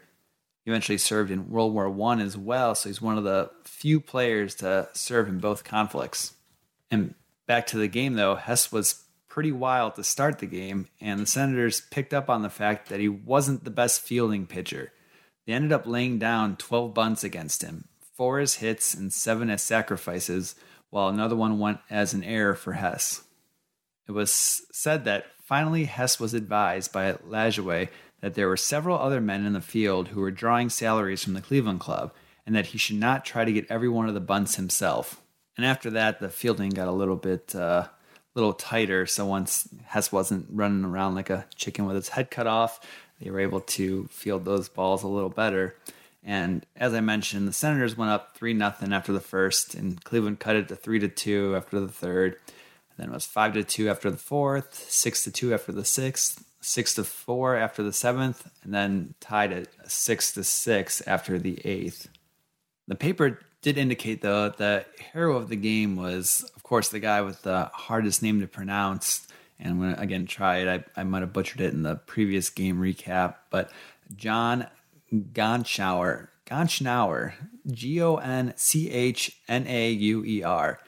Eventually 0.67 0.99
served 0.99 1.31
in 1.31 1.51
World 1.51 1.75
War 1.75 1.89
I 2.11 2.21
as 2.21 2.37
well, 2.37 2.75
so 2.75 2.89
he's 2.89 3.03
one 3.03 3.19
of 3.19 3.25
the 3.25 3.51
few 3.65 4.01
players 4.01 4.55
to 4.57 4.89
serve 4.95 5.29
in 5.29 5.39
both 5.39 5.63
conflicts. 5.65 6.35
And 6.91 7.15
back 7.47 7.67
to 7.69 7.79
the 7.79 7.89
game, 7.89 8.15
though, 8.15 8.35
Hess 8.35 8.73
was 8.73 9.05
pretty 9.29 9.53
wild 9.53 9.97
to 9.97 10.05
start 10.05 10.39
the 10.39 10.47
game, 10.47 10.89
and 11.01 11.21
the 11.21 11.27
Senators 11.27 11.83
picked 11.91 12.15
up 12.15 12.31
on 12.31 12.43
the 12.43 12.49
fact 12.49 12.89
that 12.89 13.01
he 13.01 13.09
wasn't 13.09 13.65
the 13.65 13.71
best 13.71 14.01
fielding 14.01 14.47
pitcher. 14.47 14.93
They 15.47 15.53
ended 15.53 15.73
up 15.73 15.87
laying 15.87 16.19
down 16.19 16.57
12 16.57 16.95
bunts 16.95 17.25
against 17.25 17.63
him, 17.63 17.89
four 18.17 18.39
as 18.39 18.55
hits 18.55 18.95
and 18.95 19.13
seven 19.13 19.51
as 19.51 19.61
sacrifices, 19.61 20.55
while 20.91 21.09
another 21.09 21.37
one 21.37 21.59
went 21.59 21.81
as 21.91 22.15
an 22.15 22.23
error 22.23 22.55
for 22.55 22.75
Hess. 22.75 23.25
It 24.07 24.13
was 24.13 24.63
said 24.73 25.05
that 25.05 25.27
finally 25.43 25.85
Hess 25.85 26.21
was 26.21 26.33
advised 26.33 26.93
by 26.93 27.13
Lajoie 27.15 27.89
that 28.25 28.33
there 28.33 28.49
were 28.49 28.57
several 28.57 28.99
other 28.99 29.21
men 29.21 29.45
in 29.45 29.53
the 29.53 29.61
field 29.61 30.09
who 30.09 30.21
were 30.23 30.31
drawing 30.31 30.71
salaries 30.71 31.23
from 31.23 31.35
the 31.35 31.43
Cleveland 31.43 31.79
Club, 31.79 32.11
and 32.47 32.57
that 32.57 32.69
he 32.69 32.79
should 32.79 32.97
not 32.97 33.23
try 33.23 33.45
to 33.45 33.53
get 33.53 33.71
every 33.71 33.89
one 33.91 34.09
of 34.09 34.15
the 34.15 34.21
bunts 34.21 34.55
himself. 34.55 35.21
And 35.59 35.67
after 35.67 35.91
that, 35.91 36.21
the 36.21 36.31
fielding 36.31 36.71
got 36.71 36.89
a 36.89 36.93
little 36.93 37.17
bit, 37.17 37.55
uh, 37.55 37.89
little 38.35 38.55
tighter. 38.55 39.05
So 39.05 39.27
once 39.27 39.69
Hess 39.85 40.11
wasn't 40.11 40.47
running 40.49 40.87
around 40.87 41.17
like 41.17 41.29
a 41.29 41.45
chicken 41.55 41.85
with 41.85 41.99
its 41.99 42.09
head 42.09 42.31
cut 42.31 42.47
off, 42.47 42.81
they 43.21 43.31
were 43.31 43.41
able 43.41 43.61
to 43.61 44.07
field 44.07 44.47
those 44.47 44.71
balls 44.71 45.03
a 45.03 45.09
little 45.09 45.29
better. 45.29 45.77
And 46.23 46.65
as 46.77 46.95
I 46.95 47.01
mentioned, 47.01 47.47
the 47.47 47.53
Senators 47.53 47.95
went 47.95 48.11
up 48.11 48.35
three 48.35 48.55
nothing 48.55 48.95
after 48.95 49.13
the 49.13 49.21
first, 49.21 49.75
and 49.75 50.03
Cleveland 50.03 50.41
cut 50.41 50.57
it 50.57 50.69
to 50.69 50.77
three 50.77 50.99
to 51.01 51.09
two 51.09 51.55
after 51.55 51.79
the 51.79 51.89
third. 51.89 52.37
And 52.47 52.97
then 52.97 53.11
it 53.11 53.15
was 53.15 53.27
five 53.27 53.53
to 53.53 53.63
two 53.63 53.91
after 53.91 54.11
the 54.11 54.17
fourth, 54.17 54.91
six 54.91 55.25
to 55.25 55.31
two 55.31 55.53
after 55.53 55.73
the 55.73 55.85
sixth, 55.85 56.43
six 56.65 56.95
to 56.95 57.05
four 57.05 57.57
after 57.57 57.83
the 57.83 57.93
seventh, 57.93 58.49
and 58.63 58.73
then 58.73 59.15
tied 59.21 59.53
at 59.53 59.69
six 59.91 60.33
to 60.33 60.45
six 60.45 61.01
after 61.07 61.39
the 61.39 61.61
eighth. 61.65 62.09
The 62.89 62.95
paper 62.95 63.41
did 63.63 63.79
indicate 63.79 64.21
though 64.21 64.51
the 64.51 64.85
hero 65.13 65.37
of 65.37 65.49
the 65.49 65.57
game 65.57 65.97
was, 65.97 66.51
of 66.57 66.63
course, 66.63 66.89
the 66.89 67.01
guy 67.01 67.23
with 67.23 67.43
the 67.43 67.71
hardest 67.73 68.23
name 68.23 68.41
to 68.41 68.47
pronounce. 68.47 69.27
And 69.59 69.73
I'm 69.73 69.81
gonna 69.81 70.03
again 70.03 70.27
try 70.27 70.59
it. 70.59 70.85
I, 70.97 71.01
I 71.01 71.05
might 71.05 71.21
have 71.21 71.33
butchered 71.33 71.61
it 71.61 71.73
in 71.73 71.83
the 71.83 71.97
previous 71.97 72.51
game 72.51 72.79
recap, 72.79 73.37
but 73.51 73.71
John 74.17 74.67
Gonchauer, 75.13 76.29
Gonchnauer, 76.47 77.35
G 77.71 78.03
O 78.03 78.17
N 78.17 78.53
C 78.57 78.91
H 78.91 79.39
N 79.49 79.67
A 79.67 79.91
U 79.91 80.25
E 80.25 80.43
R. 80.43 80.81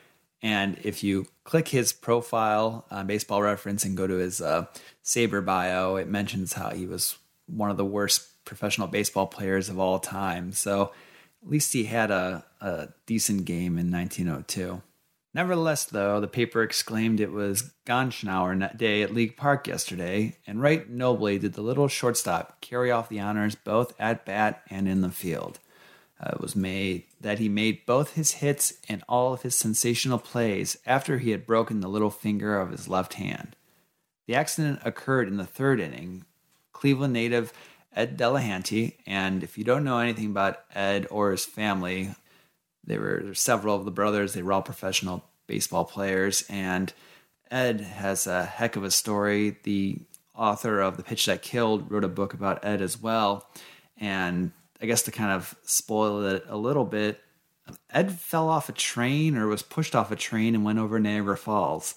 And 0.43 0.79
if 0.83 1.03
you 1.03 1.27
click 1.47 1.69
his 1.69 1.93
profile 1.93 2.85
on 2.91 3.07
Baseball 3.07 3.41
Reference 3.41 3.85
and 3.85 3.97
go 3.97 4.07
to 4.07 4.15
his 4.15 4.41
uh, 4.41 4.67
SABR 5.05 5.45
bio, 5.45 5.97
it 5.97 6.09
mentions 6.09 6.55
how 6.55 6.71
he 6.71 6.87
was 6.87 7.17
one 7.47 7.71
of 7.71 7.77
the 7.77 7.85
worst 7.85 8.45
professional 8.45 8.89
baseball 8.89 9.29
players 9.29 9.69
of 9.69 9.79
all 9.79 10.01
time. 10.01 10.53
So 10.53 10.93
at 11.43 11.49
least 11.49 11.73
he 11.73 11.85
had 11.85 12.11
a, 12.11 12.45
a 12.61 12.89
decent 13.07 13.45
game 13.45 13.79
in 13.79 13.91
1902. 13.93 14.83
Nevertheless, 15.35 15.85
though, 15.85 16.21
the 16.21 16.27
paper 16.27 16.63
exclaimed 16.63 17.21
it 17.21 17.31
was 17.31 17.75
Gonchnauer 17.87 18.77
day 18.77 19.03
at 19.03 19.15
League 19.15 19.37
Park 19.37 19.69
yesterday, 19.69 20.39
and 20.47 20.61
right 20.63 20.89
nobly 20.89 21.39
did 21.39 21.53
the 21.53 21.63
little 21.63 21.89
shortstop 21.89 22.61
carry 22.61 22.91
off 22.91 23.09
the 23.09 23.21
honors 23.21 23.55
both 23.55 23.95
at 24.01 24.25
bat 24.25 24.63
and 24.71 24.89
in 24.89 25.03
the 25.03 25.11
field. 25.11 25.61
Uh, 26.19 26.35
was 26.41 26.57
made 26.57 27.03
that 27.21 27.39
he 27.39 27.47
made 27.47 27.85
both 27.85 28.15
his 28.15 28.33
hits 28.33 28.73
and 28.89 29.05
all 29.07 29.35
of 29.35 29.43
his 29.43 29.55
sensational 29.55 30.19
plays 30.19 30.79
after 30.87 31.19
he 31.19 31.31
had 31.31 31.47
broken 31.47 31.81
the 31.81 31.91
little 31.91 32.11
finger 32.11 32.59
of 32.59 32.71
his 32.71 32.89
left 32.89 33.15
hand. 33.15 33.55
The 34.27 34.35
accident 34.35 34.81
occurred 34.83 35.29
in 35.29 35.37
the 35.37 35.45
third 35.45 35.79
inning. 35.79 36.25
Cleveland 36.73 37.13
native 37.13 37.53
Ed 37.95 38.17
Delahanty. 38.17 38.95
And 39.07 39.43
if 39.43 39.57
you 39.57 39.65
don't 39.65 39.85
know 39.85 39.99
anything 39.99 40.27
about 40.27 40.61
Ed 40.75 41.07
or 41.11 41.31
his 41.31 41.45
family, 41.45 42.15
there 42.85 43.01
were 43.01 43.35
several 43.35 43.77
of 43.77 43.85
the 43.85 43.91
brothers. 43.91 44.33
They 44.35 44.43
were 44.43 44.53
all 44.53 44.63
professional 44.63 45.25
baseball 45.47 45.85
players. 45.85 46.45
And 46.49 46.93
Ed 47.51 47.81
has 47.81 48.27
a 48.27 48.45
heck 48.45 48.77
of 48.77 48.85
a 48.85 48.91
story. 48.91 49.57
The 49.63 49.99
author 50.35 50.81
of 50.81 50.97
The 50.97 51.03
Pitch 51.03 51.27
That 51.27 51.43
Killed 51.43 51.91
wrote 51.91 52.05
a 52.05 52.09
book 52.09 52.35
about 52.35 52.65
Ed 52.65 52.83
as 52.83 53.01
well. 53.01 53.49
And 53.99 54.53
I 54.81 54.87
guess 54.87 55.03
to 55.03 55.11
kind 55.11 55.33
of 55.33 55.55
spoil 55.63 56.25
it 56.27 56.45
a 56.49 56.57
little 56.57 56.85
bit, 56.85 57.21
Ed 57.91 58.13
fell 58.13 58.49
off 58.49 58.69
a 58.69 58.73
train 58.73 59.37
or 59.37 59.47
was 59.47 59.63
pushed 59.63 59.97
off 59.97 60.11
a 60.11 60.17
train 60.17 60.55
and 60.55 60.65
went 60.65 60.79
over 60.79 61.01
Niagara 61.01 61.37
Falls. 61.37 61.95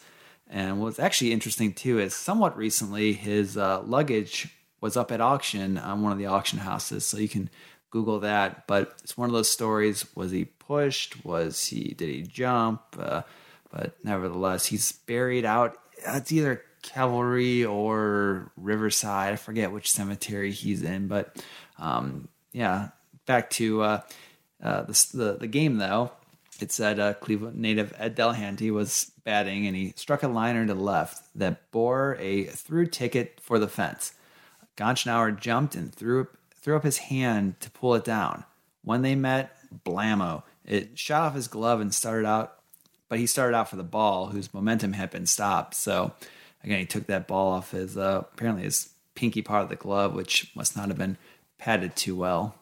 And 0.48 0.82
what's 0.82 1.00
actually 1.00 1.32
interesting 1.32 1.74
too 1.74 2.00
is 2.00 2.16
somewhat 2.16 2.58
recently 2.58 3.14
his 3.14 3.58
uh, 3.58 3.82
luggage 3.84 4.48
was 4.82 4.98
up 4.98 5.12
at 5.12 5.22
auction 5.22 5.78
on 5.78 6.02
one 6.02 6.12
of 6.12 6.18
the 6.18 6.26
auction 6.26 6.60
houses. 6.60 7.06
So 7.06 7.18
you 7.18 7.30
can 7.30 7.50
Google 7.92 8.20
that. 8.22 8.66
But 8.68 8.96
it's 9.04 9.18
one 9.18 9.30
of 9.30 9.34
those 9.34 9.52
stories. 9.52 10.06
Was 10.16 10.32
he 10.32 10.46
pushed? 10.46 11.24
Was 11.24 11.68
he? 11.68 11.94
Did 11.94 12.10
he 12.10 12.24
jump? 12.24 12.82
Uh, 12.98 13.24
but 13.72 13.96
nevertheless, 14.04 14.66
he's 14.66 14.92
buried 14.92 15.46
out. 15.46 15.78
It's 15.98 16.32
either 16.32 16.64
Calvary 16.82 17.66
or 17.66 18.52
Riverside. 18.56 19.34
I 19.34 19.36
forget 19.36 19.72
which 19.72 19.92
cemetery 19.92 20.52
he's 20.52 20.82
in. 20.82 21.08
But 21.08 21.44
um, 21.78 22.28
yeah, 22.52 22.90
back 23.26 23.50
to 23.52 23.82
uh, 23.82 24.02
uh, 24.62 24.84
the, 24.84 25.08
the, 25.14 25.38
the 25.42 25.48
game 25.48 25.78
though. 25.78 26.12
It 26.60 26.72
said 26.72 27.00
uh, 27.00 27.14
Cleveland 27.14 27.58
native 27.58 27.94
Ed 27.98 28.18
Delahanty 28.18 28.72
was 28.72 29.12
batting 29.24 29.66
and 29.66 29.76
he 29.76 29.94
struck 29.96 30.24
a 30.24 30.28
liner 30.28 30.66
to 30.66 30.74
left 30.74 31.24
that 31.36 31.72
bore 31.72 32.18
a 32.20 32.46
through 32.46 32.88
ticket 32.88 33.40
for 33.42 33.60
the 33.60 33.68
fence. 33.68 34.14
Gonchnauer 34.76 35.40
jumped 35.40 35.76
and 35.76 35.94
threw 35.94 36.22
up, 36.22 36.28
threw 36.56 36.76
up 36.76 36.84
his 36.84 36.98
hand 36.98 37.60
to 37.62 37.70
pull 37.70 37.96
it 37.96 38.04
down. 38.04 38.44
When 38.84 39.02
they 39.02 39.16
met, 39.16 39.56
blammo. 39.86 40.44
It 40.66 40.98
shot 40.98 41.24
off 41.24 41.36
his 41.36 41.48
glove 41.48 41.80
and 41.80 41.94
started 41.94 42.28
out, 42.28 42.56
but 43.08 43.20
he 43.20 43.26
started 43.26 43.56
out 43.56 43.70
for 43.70 43.76
the 43.76 43.84
ball, 43.84 44.28
whose 44.28 44.54
momentum 44.54 44.94
had 44.94 45.10
been 45.10 45.26
stopped. 45.26 45.76
So 45.76 46.14
again, 46.64 46.80
he 46.80 46.86
took 46.86 47.08
that 47.08 47.28
ball 47.28 47.52
off 47.52 47.72
his 47.72 47.98
uh, 47.98 48.24
apparently 48.34 48.64
his 48.64 48.90
pinky 49.16 49.42
part 49.42 49.64
of 49.64 49.70
the 49.70 49.76
glove, 49.76 50.14
which 50.14 50.52
must 50.56 50.76
not 50.76 50.88
have 50.88 50.98
been 50.98 51.18
padded 51.60 51.96
too 51.96 52.16
well. 52.16 52.56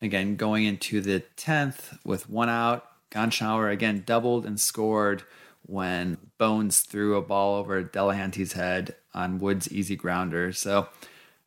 Again, 0.00 0.36
going 0.36 0.64
into 0.64 1.00
the 1.00 1.20
tenth 1.36 1.98
with 2.04 2.30
one 2.30 2.48
out, 2.48 2.86
Gonchnauer 3.10 3.72
again 3.72 4.04
doubled 4.06 4.46
and 4.46 4.60
scored 4.60 5.24
when 5.66 6.16
Bones 6.38 6.80
threw 6.80 7.16
a 7.16 7.22
ball 7.22 7.56
over 7.56 7.82
Delahanty's 7.82 8.52
head 8.52 8.94
on 9.12 9.38
Wood's 9.38 9.70
easy 9.72 9.96
grounder. 9.96 10.52
So 10.52 10.88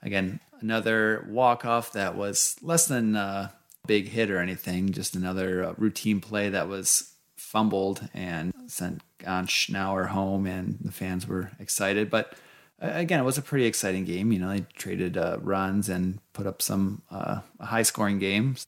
Again, 0.03 0.41
another 0.59 1.25
walk 1.29 1.65
off 1.65 1.93
that 1.93 2.15
was 2.15 2.57
less 2.62 2.88
than 2.88 3.15
a 3.15 3.53
big 3.88 4.09
hit 4.09 4.29
or 4.29 4.39
anything, 4.39 4.91
just 4.91 5.15
another 5.15 5.63
uh, 5.63 5.73
routine 5.77 6.19
play 6.19 6.49
that 6.49 6.67
was 6.67 7.13
fumbled 7.38 8.09
and 8.13 8.53
sent 8.67 9.01
Gonchauer 9.19 10.07
home, 10.09 10.45
and 10.45 10.77
the 10.81 10.91
fans 10.91 11.25
were 11.25 11.51
excited. 11.57 12.09
But 12.09 12.33
again, 12.79 13.19
it 13.19 13.23
was 13.23 13.38
a 13.38 13.41
pretty 13.41 13.65
exciting 13.65 14.05
game. 14.05 14.31
You 14.31 14.39
know, 14.39 14.49
they 14.49 14.65
traded 14.75 15.17
uh, 15.17 15.38
runs 15.41 15.89
and 15.89 16.19
put 16.33 16.47
up 16.47 16.62
some 16.62 17.01
uh, 17.09 17.39
high 17.62 17.83
scoring 17.83 18.19
games. 18.19 18.67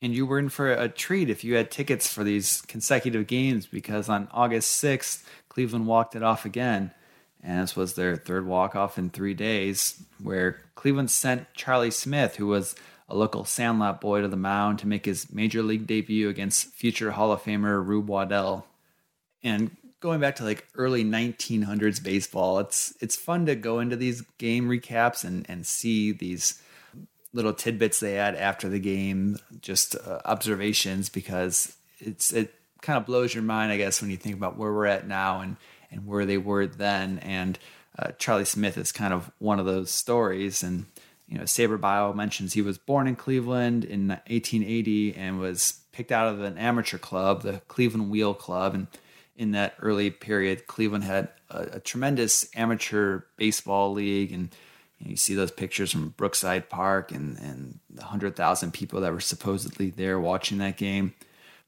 And 0.00 0.14
you 0.14 0.26
were 0.26 0.38
in 0.38 0.48
for 0.48 0.70
a 0.70 0.88
treat 0.88 1.28
if 1.28 1.42
you 1.42 1.56
had 1.56 1.70
tickets 1.70 2.12
for 2.12 2.22
these 2.22 2.60
consecutive 2.62 3.26
games 3.26 3.66
because 3.66 4.08
on 4.08 4.28
August 4.30 4.82
6th, 4.82 5.24
Cleveland 5.48 5.86
walked 5.86 6.14
it 6.14 6.22
off 6.22 6.44
again. 6.44 6.92
And 7.42 7.62
this 7.62 7.74
was 7.74 7.94
their 7.94 8.16
third 8.16 8.46
walk 8.46 8.76
off 8.76 8.98
in 8.98 9.10
three 9.10 9.34
days, 9.34 10.02
where 10.22 10.60
Cleveland 10.74 11.10
sent 11.10 11.52
Charlie 11.54 11.90
Smith, 11.90 12.36
who 12.36 12.46
was 12.46 12.74
a 13.08 13.16
local 13.16 13.44
Sandlot 13.44 14.00
boy, 14.00 14.20
to 14.20 14.28
the 14.28 14.36
mound 14.36 14.80
to 14.80 14.88
make 14.88 15.06
his 15.06 15.32
major 15.32 15.62
league 15.62 15.86
debut 15.86 16.28
against 16.28 16.72
future 16.74 17.12
Hall 17.12 17.32
of 17.32 17.42
Famer 17.42 17.84
Rube 17.84 18.08
Waddell. 18.08 18.66
And 19.42 19.70
going 20.00 20.20
back 20.20 20.36
to 20.36 20.44
like 20.44 20.66
early 20.74 21.04
1900s 21.04 22.02
baseball, 22.02 22.58
it's 22.58 22.94
it's 23.00 23.16
fun 23.16 23.46
to 23.46 23.54
go 23.54 23.80
into 23.80 23.96
these 23.96 24.22
game 24.38 24.68
recaps 24.68 25.24
and 25.24 25.48
and 25.48 25.66
see 25.66 26.12
these 26.12 26.60
little 27.32 27.52
tidbits 27.52 28.00
they 28.00 28.14
had 28.14 28.34
after 28.34 28.68
the 28.68 28.80
game, 28.80 29.38
just 29.60 29.94
uh, 29.94 30.20
observations 30.24 31.08
because 31.08 31.76
it's 31.98 32.32
it 32.32 32.54
kind 32.80 32.96
of 32.96 33.06
blows 33.06 33.34
your 33.34 33.42
mind, 33.42 33.72
I 33.72 33.76
guess, 33.76 34.00
when 34.00 34.10
you 34.10 34.16
think 34.16 34.36
about 34.36 34.56
where 34.56 34.72
we're 34.72 34.86
at 34.86 35.06
now 35.06 35.40
and 35.40 35.56
and 35.90 36.06
where 36.06 36.26
they 36.26 36.38
were 36.38 36.66
then. 36.66 37.18
And 37.20 37.58
uh, 37.98 38.12
Charlie 38.18 38.44
Smith 38.44 38.78
is 38.78 38.92
kind 38.92 39.12
of 39.12 39.30
one 39.38 39.58
of 39.58 39.66
those 39.66 39.90
stories. 39.90 40.62
And 40.62 40.86
you 41.26 41.38
know, 41.38 41.44
SABR 41.44 41.80
Bio 41.80 42.12
mentions 42.12 42.52
he 42.52 42.62
was 42.62 42.78
born 42.78 43.06
in 43.06 43.16
Cleveland 43.16 43.84
in 43.84 44.08
1880 44.08 45.14
and 45.14 45.38
was 45.38 45.80
picked 45.92 46.12
out 46.12 46.32
of 46.32 46.40
an 46.40 46.56
amateur 46.56 46.98
club, 46.98 47.42
the 47.42 47.60
Cleveland 47.68 48.10
Wheel 48.10 48.34
Club, 48.34 48.74
and 48.74 48.86
in 49.38 49.52
that 49.52 49.74
early 49.80 50.10
period, 50.10 50.66
Cleveland 50.66 51.04
had 51.04 51.28
a, 51.48 51.60
a 51.74 51.80
tremendous 51.80 52.50
amateur 52.54 53.22
baseball 53.36 53.92
league, 53.92 54.32
and 54.32 54.54
you, 54.98 55.06
know, 55.06 55.10
you, 55.10 55.16
see 55.16 55.34
those 55.34 55.52
pictures 55.52 55.92
from 55.92 56.10
Brookside 56.10 56.68
Park 56.68 57.12
and 57.12 57.38
and 57.38 57.78
the 57.88 58.04
hundred 58.04 58.36
thousand 58.36 58.72
people 58.72 59.00
that 59.00 59.12
were 59.12 59.20
supposedly 59.20 59.90
there 59.90 60.18
watching 60.18 60.58
that 60.58 60.76
game. 60.76 61.14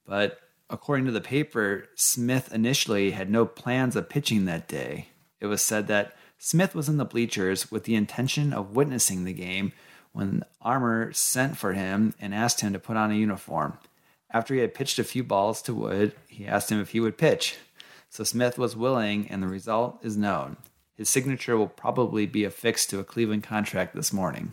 But 0.05 0.41
according 0.69 1.07
to 1.07 1.13
the 1.13 1.21
paper, 1.21 1.87
Smith 1.95 2.53
initially 2.53 3.13
had 3.13 3.31
no 3.31 3.47
plans 3.47 3.95
of 3.95 4.09
pitching 4.09 4.45
that 4.45 4.67
day. 4.69 5.09
It 5.41 5.47
was 5.47 5.63
said 5.63 5.87
that 5.87 6.17
Smith 6.39 6.75
was 6.75 6.89
in 6.89 6.97
the 6.97 7.05
bleachers 7.05 7.71
with 7.71 7.85
the 7.85 7.95
intention 7.95 8.53
of 8.53 8.75
witnessing 8.75 9.25
the 9.25 9.33
game 9.33 9.73
when 10.13 10.43
Armour 10.61 11.13
sent 11.13 11.57
for 11.57 11.73
him 11.73 12.15
and 12.21 12.35
asked 12.35 12.63
him 12.63 12.73
to 12.73 12.79
put 12.81 12.97
on 12.97 13.13
a 13.13 13.15
uniform. 13.15 13.79
After 14.33 14.55
he 14.55 14.61
had 14.61 14.75
pitched 14.75 14.99
a 14.99 15.05
few 15.05 15.25
balls 15.25 15.61
to 15.63 15.75
Wood, 15.75 16.15
he 16.29 16.47
asked 16.47 16.71
him 16.71 16.81
if 16.81 16.91
he 16.91 17.01
would 17.01 17.19
pitch. 17.19 17.57
So 18.09 18.25
Smith 18.25 18.59
was 18.59 18.77
willing, 18.77 19.29
and 19.29 19.43
the 19.43 19.49
result 19.49 19.99
is 20.03 20.17
known. 20.17 20.57
His 20.95 21.09
signature 21.09 21.57
will 21.57 21.69
probably 21.69 22.27
be 22.27 22.45
affixed 22.45 22.91
to 22.91 22.99
a 22.99 23.05
Cleveland 23.05 23.43
contract 23.43 23.95
this 23.95 24.13
morning. 24.13 24.53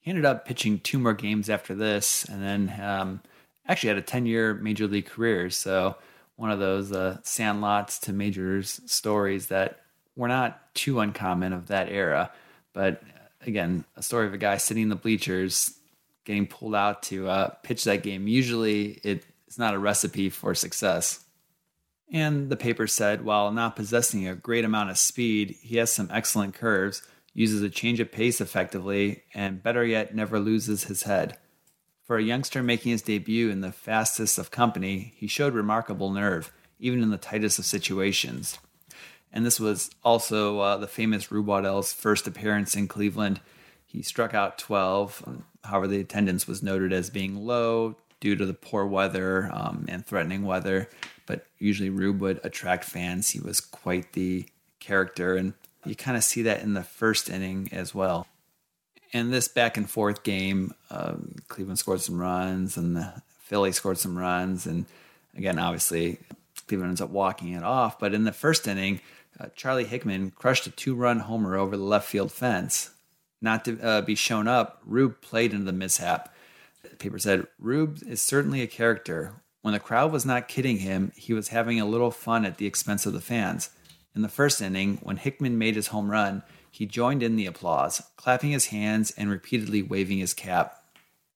He 0.00 0.10
ended 0.10 0.24
up 0.24 0.46
pitching 0.46 0.80
two 0.80 0.98
more 0.98 1.14
games 1.14 1.48
after 1.48 1.74
this, 1.74 2.24
and 2.24 2.42
then 2.42 2.80
um, 2.80 3.20
actually 3.66 3.88
had 3.88 3.98
a 3.98 4.02
10 4.02 4.26
year 4.26 4.54
major 4.54 4.86
league 4.86 5.06
career. 5.06 5.50
So, 5.50 5.96
one 6.36 6.50
of 6.50 6.58
those 6.58 6.90
uh, 6.90 7.18
sandlots 7.22 8.00
to 8.00 8.12
majors 8.12 8.80
stories 8.86 9.48
that 9.48 9.80
were 10.16 10.28
not 10.28 10.74
too 10.74 10.98
uncommon 10.98 11.52
of 11.52 11.68
that 11.68 11.88
era. 11.88 12.32
But 12.72 13.02
again, 13.46 13.84
a 13.96 14.02
story 14.02 14.26
of 14.26 14.34
a 14.34 14.38
guy 14.38 14.56
sitting 14.56 14.84
in 14.84 14.88
the 14.88 14.96
bleachers 14.96 15.78
getting 16.24 16.46
pulled 16.46 16.74
out 16.74 17.02
to 17.04 17.28
uh, 17.28 17.48
pitch 17.62 17.84
that 17.84 18.02
game. 18.02 18.26
Usually, 18.26 19.00
it's 19.02 19.58
not 19.58 19.74
a 19.74 19.78
recipe 19.78 20.30
for 20.30 20.54
success. 20.54 21.24
And 22.12 22.50
the 22.50 22.56
paper 22.56 22.86
said, 22.86 23.24
while 23.24 23.50
not 23.50 23.76
possessing 23.76 24.28
a 24.28 24.34
great 24.34 24.64
amount 24.64 24.90
of 24.90 24.98
speed, 24.98 25.56
he 25.62 25.78
has 25.78 25.92
some 25.92 26.10
excellent 26.12 26.54
curves, 26.54 27.02
uses 27.32 27.62
a 27.62 27.70
change 27.70 28.00
of 28.00 28.12
pace 28.12 28.40
effectively, 28.40 29.22
and 29.32 29.62
better 29.62 29.84
yet, 29.84 30.14
never 30.14 30.38
loses 30.38 30.84
his 30.84 31.04
head. 31.04 31.38
For 32.06 32.18
a 32.18 32.22
youngster 32.22 32.62
making 32.62 32.92
his 32.92 33.00
debut 33.00 33.48
in 33.48 33.62
the 33.62 33.72
fastest 33.72 34.36
of 34.36 34.50
company, 34.50 35.14
he 35.16 35.26
showed 35.26 35.54
remarkable 35.54 36.10
nerve, 36.10 36.52
even 36.78 37.02
in 37.02 37.10
the 37.10 37.16
tightest 37.16 37.58
of 37.58 37.64
situations. 37.64 38.58
And 39.32 39.46
this 39.46 39.58
was 39.58 39.90
also 40.04 40.60
uh, 40.60 40.76
the 40.76 40.86
famous 40.86 41.30
Waddell's 41.30 41.94
first 41.94 42.26
appearance 42.26 42.76
in 42.76 42.88
Cleveland. 42.88 43.40
He 43.92 44.02
struck 44.02 44.32
out 44.32 44.56
12. 44.56 45.42
However, 45.64 45.86
the 45.86 46.00
attendance 46.00 46.48
was 46.48 46.62
noted 46.62 46.94
as 46.94 47.10
being 47.10 47.44
low 47.44 47.96
due 48.20 48.34
to 48.36 48.46
the 48.46 48.54
poor 48.54 48.86
weather 48.86 49.50
um, 49.52 49.84
and 49.86 50.06
threatening 50.06 50.44
weather. 50.44 50.88
But 51.26 51.46
usually, 51.58 51.90
Rube 51.90 52.20
would 52.20 52.40
attract 52.42 52.84
fans. 52.84 53.30
He 53.30 53.40
was 53.40 53.60
quite 53.60 54.14
the 54.14 54.46
character, 54.80 55.36
and 55.36 55.52
you 55.84 55.94
kind 55.94 56.16
of 56.16 56.24
see 56.24 56.40
that 56.42 56.62
in 56.62 56.72
the 56.72 56.82
first 56.82 57.28
inning 57.28 57.68
as 57.70 57.94
well. 57.94 58.26
In 59.12 59.30
this 59.30 59.46
back 59.46 59.76
and 59.76 59.88
forth 59.88 60.22
game, 60.22 60.72
um, 60.90 61.36
Cleveland 61.48 61.78
scored 61.78 62.00
some 62.00 62.18
runs, 62.18 62.78
and 62.78 62.96
the 62.96 63.22
Philly 63.40 63.72
scored 63.72 63.98
some 63.98 64.16
runs, 64.16 64.66
and 64.66 64.86
again, 65.36 65.58
obviously, 65.58 66.18
Cleveland 66.66 66.90
ends 66.90 67.02
up 67.02 67.10
walking 67.10 67.52
it 67.52 67.62
off. 67.62 67.98
But 67.98 68.14
in 68.14 68.24
the 68.24 68.32
first 68.32 68.66
inning, 68.66 69.02
uh, 69.38 69.48
Charlie 69.54 69.84
Hickman 69.84 70.30
crushed 70.30 70.66
a 70.66 70.70
two-run 70.70 71.20
homer 71.20 71.56
over 71.56 71.76
the 71.76 71.82
left 71.82 72.08
field 72.08 72.32
fence. 72.32 72.90
Not 73.42 73.64
to 73.66 73.78
uh, 73.80 74.00
be 74.02 74.14
shown 74.14 74.46
up, 74.46 74.80
Rube 74.86 75.20
played 75.20 75.52
into 75.52 75.66
the 75.66 75.72
mishap. 75.72 76.32
The 76.82 76.96
paper 76.96 77.18
said 77.18 77.46
Rube 77.58 77.98
is 78.06 78.22
certainly 78.22 78.62
a 78.62 78.68
character. 78.68 79.34
When 79.60 79.74
the 79.74 79.80
crowd 79.80 80.12
was 80.12 80.24
not 80.24 80.48
kidding 80.48 80.78
him, 80.78 81.12
he 81.16 81.34
was 81.34 81.48
having 81.48 81.80
a 81.80 81.84
little 81.84 82.12
fun 82.12 82.44
at 82.44 82.56
the 82.56 82.66
expense 82.66 83.04
of 83.04 83.12
the 83.12 83.20
fans. 83.20 83.70
In 84.14 84.22
the 84.22 84.28
first 84.28 84.62
inning, 84.62 84.98
when 85.02 85.16
Hickman 85.16 85.58
made 85.58 85.74
his 85.74 85.88
home 85.88 86.10
run, 86.10 86.42
he 86.70 86.86
joined 86.86 87.22
in 87.22 87.36
the 87.36 87.46
applause, 87.46 88.02
clapping 88.16 88.50
his 88.50 88.66
hands 88.66 89.12
and 89.16 89.28
repeatedly 89.28 89.82
waving 89.82 90.18
his 90.18 90.34
cap. 90.34 90.82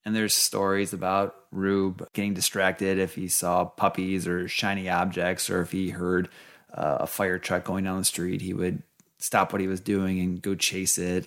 And 0.04 0.14
there's 0.14 0.34
stories 0.34 0.92
about 0.92 1.34
Rube 1.50 2.06
getting 2.12 2.34
distracted 2.34 2.98
if 2.98 3.16
he 3.16 3.26
saw 3.26 3.64
puppies 3.64 4.28
or 4.28 4.46
shiny 4.46 4.88
objects, 4.88 5.50
or 5.50 5.60
if 5.62 5.72
he 5.72 5.90
heard 5.90 6.28
uh, 6.72 6.98
a 7.00 7.06
fire 7.06 7.38
truck 7.38 7.64
going 7.64 7.84
down 7.84 7.98
the 7.98 8.04
street, 8.04 8.40
he 8.40 8.54
would 8.54 8.82
stop 9.18 9.52
what 9.52 9.60
he 9.60 9.66
was 9.66 9.80
doing 9.80 10.20
and 10.20 10.40
go 10.40 10.54
chase 10.54 10.98
it. 10.98 11.26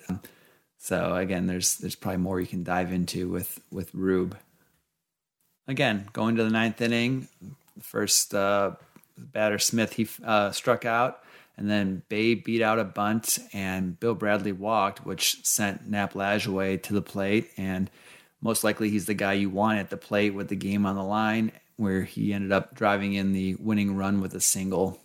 So 0.79 1.13
again, 1.15 1.45
there's 1.45 1.77
there's 1.77 1.95
probably 1.95 2.21
more 2.21 2.39
you 2.39 2.47
can 2.47 2.63
dive 2.63 2.91
into 2.91 3.27
with 3.27 3.61
with 3.69 3.93
Rube. 3.93 4.37
Again, 5.67 6.07
going 6.13 6.37
to 6.37 6.43
the 6.43 6.49
ninth 6.49 6.81
inning, 6.81 7.27
first 7.81 8.33
uh, 8.33 8.71
batter 9.17 9.59
Smith 9.59 9.93
he 9.93 10.07
uh, 10.23 10.51
struck 10.51 10.85
out, 10.85 11.21
and 11.57 11.69
then 11.69 12.01
Bay 12.07 12.33
beat 12.33 12.61
out 12.61 12.79
a 12.79 12.85
bunt, 12.85 13.37
and 13.53 13.99
Bill 13.99 14.15
Bradley 14.15 14.53
walked, 14.53 15.05
which 15.05 15.45
sent 15.45 15.87
Nap 15.87 16.13
Lajoie 16.13 16.81
to 16.83 16.93
the 16.93 17.01
plate, 17.01 17.51
and 17.57 17.91
most 18.41 18.63
likely 18.63 18.89
he's 18.89 19.05
the 19.05 19.13
guy 19.13 19.33
you 19.33 19.49
want 19.49 19.79
at 19.79 19.89
the 19.89 19.97
plate 19.97 20.33
with 20.33 20.47
the 20.47 20.55
game 20.55 20.85
on 20.85 20.95
the 20.95 21.03
line, 21.03 21.51
where 21.75 22.03
he 22.03 22.33
ended 22.33 22.53
up 22.53 22.73
driving 22.73 23.13
in 23.13 23.33
the 23.33 23.55
winning 23.55 23.97
run 23.97 24.21
with 24.21 24.33
a 24.33 24.41
single. 24.41 24.97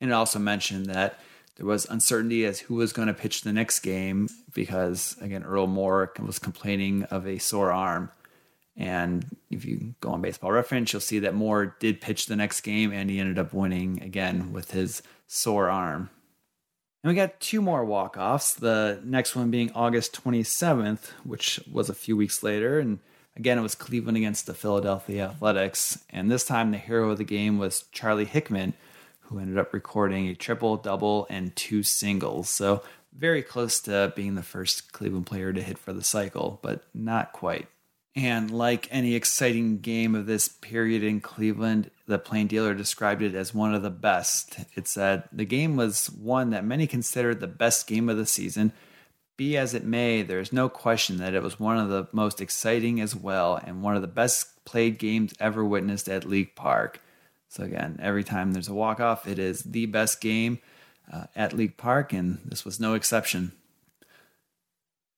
And 0.00 0.10
it 0.10 0.14
also 0.14 0.40
mentioned 0.40 0.86
that 0.86 1.20
there 1.60 1.66
was 1.66 1.84
uncertainty 1.90 2.46
as 2.46 2.58
who 2.58 2.76
was 2.76 2.94
going 2.94 3.08
to 3.08 3.12
pitch 3.12 3.42
the 3.42 3.52
next 3.52 3.80
game 3.80 4.30
because, 4.54 5.14
again, 5.20 5.44
Earl 5.44 5.66
Moore 5.66 6.10
was 6.18 6.38
complaining 6.38 7.02
of 7.04 7.26
a 7.26 7.36
sore 7.36 7.70
arm. 7.70 8.10
And 8.78 9.36
if 9.50 9.66
you 9.66 9.94
go 10.00 10.12
on 10.12 10.22
baseball 10.22 10.52
reference, 10.52 10.90
you'll 10.90 11.00
see 11.00 11.18
that 11.18 11.34
Moore 11.34 11.76
did 11.78 12.00
pitch 12.00 12.24
the 12.24 12.34
next 12.34 12.62
game 12.62 12.92
and 12.92 13.10
he 13.10 13.20
ended 13.20 13.38
up 13.38 13.52
winning 13.52 14.02
again 14.02 14.54
with 14.54 14.70
his 14.70 15.02
sore 15.26 15.68
arm. 15.68 16.08
And 17.04 17.10
we 17.10 17.14
got 17.14 17.40
two 17.40 17.60
more 17.60 17.84
walk 17.84 18.16
offs, 18.16 18.54
the 18.54 18.98
next 19.04 19.36
one 19.36 19.50
being 19.50 19.70
August 19.74 20.18
27th, 20.24 21.10
which 21.24 21.60
was 21.70 21.90
a 21.90 21.94
few 21.94 22.16
weeks 22.16 22.42
later. 22.42 22.78
And 22.78 23.00
again, 23.36 23.58
it 23.58 23.62
was 23.62 23.74
Cleveland 23.74 24.16
against 24.16 24.46
the 24.46 24.54
Philadelphia 24.54 25.26
Athletics. 25.26 26.02
And 26.08 26.30
this 26.30 26.46
time, 26.46 26.70
the 26.70 26.78
hero 26.78 27.10
of 27.10 27.18
the 27.18 27.24
game 27.24 27.58
was 27.58 27.84
Charlie 27.92 28.24
Hickman, 28.24 28.72
who 29.30 29.38
ended 29.38 29.58
up 29.58 29.72
recording 29.72 30.26
a 30.26 30.34
triple, 30.34 30.76
double, 30.76 31.26
and 31.30 31.54
two 31.54 31.84
singles. 31.84 32.50
So 32.50 32.82
very 33.16 33.42
close 33.42 33.80
to 33.82 34.12
being 34.16 34.34
the 34.34 34.42
first 34.42 34.92
Cleveland 34.92 35.26
player 35.26 35.52
to 35.52 35.62
hit 35.62 35.78
for 35.78 35.92
the 35.92 36.02
cycle, 36.02 36.58
but 36.62 36.82
not 36.92 37.32
quite. 37.32 37.68
And 38.16 38.50
like 38.50 38.88
any 38.90 39.14
exciting 39.14 39.78
game 39.78 40.16
of 40.16 40.26
this 40.26 40.48
period 40.48 41.04
in 41.04 41.20
Cleveland, 41.20 41.92
the 42.06 42.18
Plain 42.18 42.48
Dealer 42.48 42.74
described 42.74 43.22
it 43.22 43.36
as 43.36 43.54
one 43.54 43.72
of 43.72 43.82
the 43.82 43.90
best. 43.90 44.58
It 44.74 44.88
said 44.88 45.28
the 45.30 45.44
game 45.44 45.76
was 45.76 46.10
one 46.10 46.50
that 46.50 46.64
many 46.64 46.88
considered 46.88 47.38
the 47.38 47.46
best 47.46 47.86
game 47.86 48.08
of 48.08 48.16
the 48.16 48.26
season. 48.26 48.72
Be 49.36 49.56
as 49.56 49.74
it 49.74 49.84
may, 49.84 50.22
there 50.22 50.40
is 50.40 50.52
no 50.52 50.68
question 50.68 51.18
that 51.18 51.34
it 51.34 51.42
was 51.42 51.60
one 51.60 51.78
of 51.78 51.88
the 51.88 52.08
most 52.12 52.40
exciting 52.40 53.00
as 53.00 53.14
well, 53.14 53.54
and 53.56 53.80
one 53.80 53.94
of 53.94 54.02
the 54.02 54.08
best 54.08 54.64
played 54.64 54.98
games 54.98 55.32
ever 55.38 55.64
witnessed 55.64 56.08
at 56.08 56.28
League 56.28 56.56
Park. 56.56 57.00
So 57.50 57.64
again, 57.64 57.98
every 58.00 58.22
time 58.22 58.52
there's 58.52 58.68
a 58.68 58.74
walk 58.74 59.00
off, 59.00 59.26
it 59.26 59.38
is 59.38 59.64
the 59.64 59.86
best 59.86 60.20
game 60.20 60.60
uh, 61.12 61.24
at 61.34 61.52
League 61.52 61.76
Park, 61.76 62.12
and 62.12 62.38
this 62.44 62.64
was 62.64 62.78
no 62.78 62.94
exception. 62.94 63.50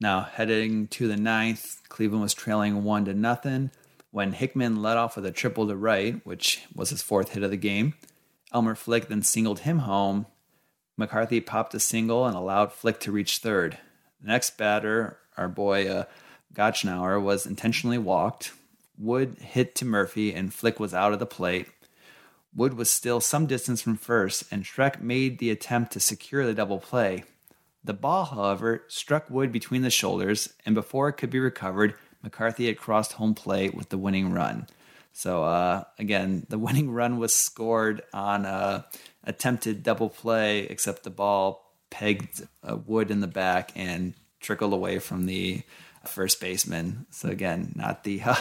Now 0.01 0.23
heading 0.23 0.89
to 0.89 1.07
the 1.07 1.19
ninth, 1.19 1.83
Cleveland 1.91 2.23
was 2.23 2.33
trailing 2.33 2.85
one 2.85 3.05
to 3.05 3.13
nothing 3.13 3.71
when 4.13 4.33
Hickman 4.33 4.81
led 4.81 4.97
off 4.97 5.15
with 5.15 5.27
a 5.27 5.31
triple 5.31 5.69
to 5.69 5.77
right, 5.77 6.25
which 6.25 6.63
was 6.75 6.89
his 6.89 7.03
fourth 7.03 7.35
hit 7.35 7.43
of 7.43 7.51
the 7.51 7.57
game. 7.59 7.95
Elmer 8.51 8.75
Flick 8.75 9.09
then 9.09 9.23
singled 9.23 9.61
him 9.61 9.81
home. 9.81 10.25
McCarthy 10.97 11.41
popped 11.41 11.75
a 11.75 11.81
single 11.81 12.27
and 12.27 12.35
allowed 12.35 12.73
Flick 12.73 12.99
to 13.01 13.13
reach 13.13 13.39
third. 13.39 13.77
The 14.23 14.29
next 14.29 14.57
batter, 14.57 15.19
our 15.37 15.49
boy 15.49 15.87
uh, 15.87 16.05
was 17.21 17.47
intentionally 17.47 17.99
walked. 17.99 18.53
Wood 18.99 19.37
hit 19.39 19.75
to 19.77 19.85
Murphy 19.85 20.33
and 20.33 20.53
Flick 20.53 20.81
was 20.81 20.95
out 20.95 21.13
of 21.13 21.19
the 21.19 21.27
plate. 21.27 21.69
Wood 22.55 22.75
was 22.75 22.91
still 22.91 23.21
some 23.21 23.47
distance 23.47 23.81
from 23.81 23.97
first, 23.97 24.45
and 24.51 24.65
Schreck 24.65 25.01
made 25.01 25.39
the 25.39 25.51
attempt 25.51 25.93
to 25.93 26.01
secure 26.01 26.45
the 26.45 26.55
double 26.55 26.79
play. 26.79 27.25
The 27.85 27.95
ball, 27.95 28.27
however, 28.27 28.85
struck 28.89 29.29
Wood 29.31 29.51
between 29.51 29.83
the 29.83 29.91
shoulders, 29.91 30.53
and 30.67 30.75
before 30.75 31.09
it 31.09 31.15
could 31.15 31.31
be 31.31 31.41
recovered, 31.41 31.95
McCarthy 32.23 32.67
had 32.67 32.79
crossed 32.79 33.15
home 33.15 33.35
plate 33.35 33.75
with 33.75 33.89
the 33.89 33.99
winning 33.99 34.33
run. 34.33 34.67
So 35.13 35.45
uh, 35.45 35.85
again, 35.99 36.47
the 36.51 36.59
winning 36.59 36.91
run 36.91 37.19
was 37.19 37.35
scored 37.35 38.03
on 38.13 38.45
a 38.45 38.87
attempted 39.25 39.83
double 39.83 40.09
play, 40.09 40.61
except 40.61 41.05
the 41.05 41.11
ball 41.11 41.75
pegged 41.91 42.47
uh, 42.63 42.77
Wood 42.77 43.11
in 43.11 43.21
the 43.21 43.27
back 43.27 43.73
and 43.75 44.15
trickled 44.41 44.73
away 44.73 44.99
from 44.99 45.27
the 45.27 45.63
first 46.07 46.41
baseman. 46.41 47.07
So 47.11 47.29
again, 47.29 47.73
not 47.77 48.05
the 48.05 48.23
uh, 48.25 48.37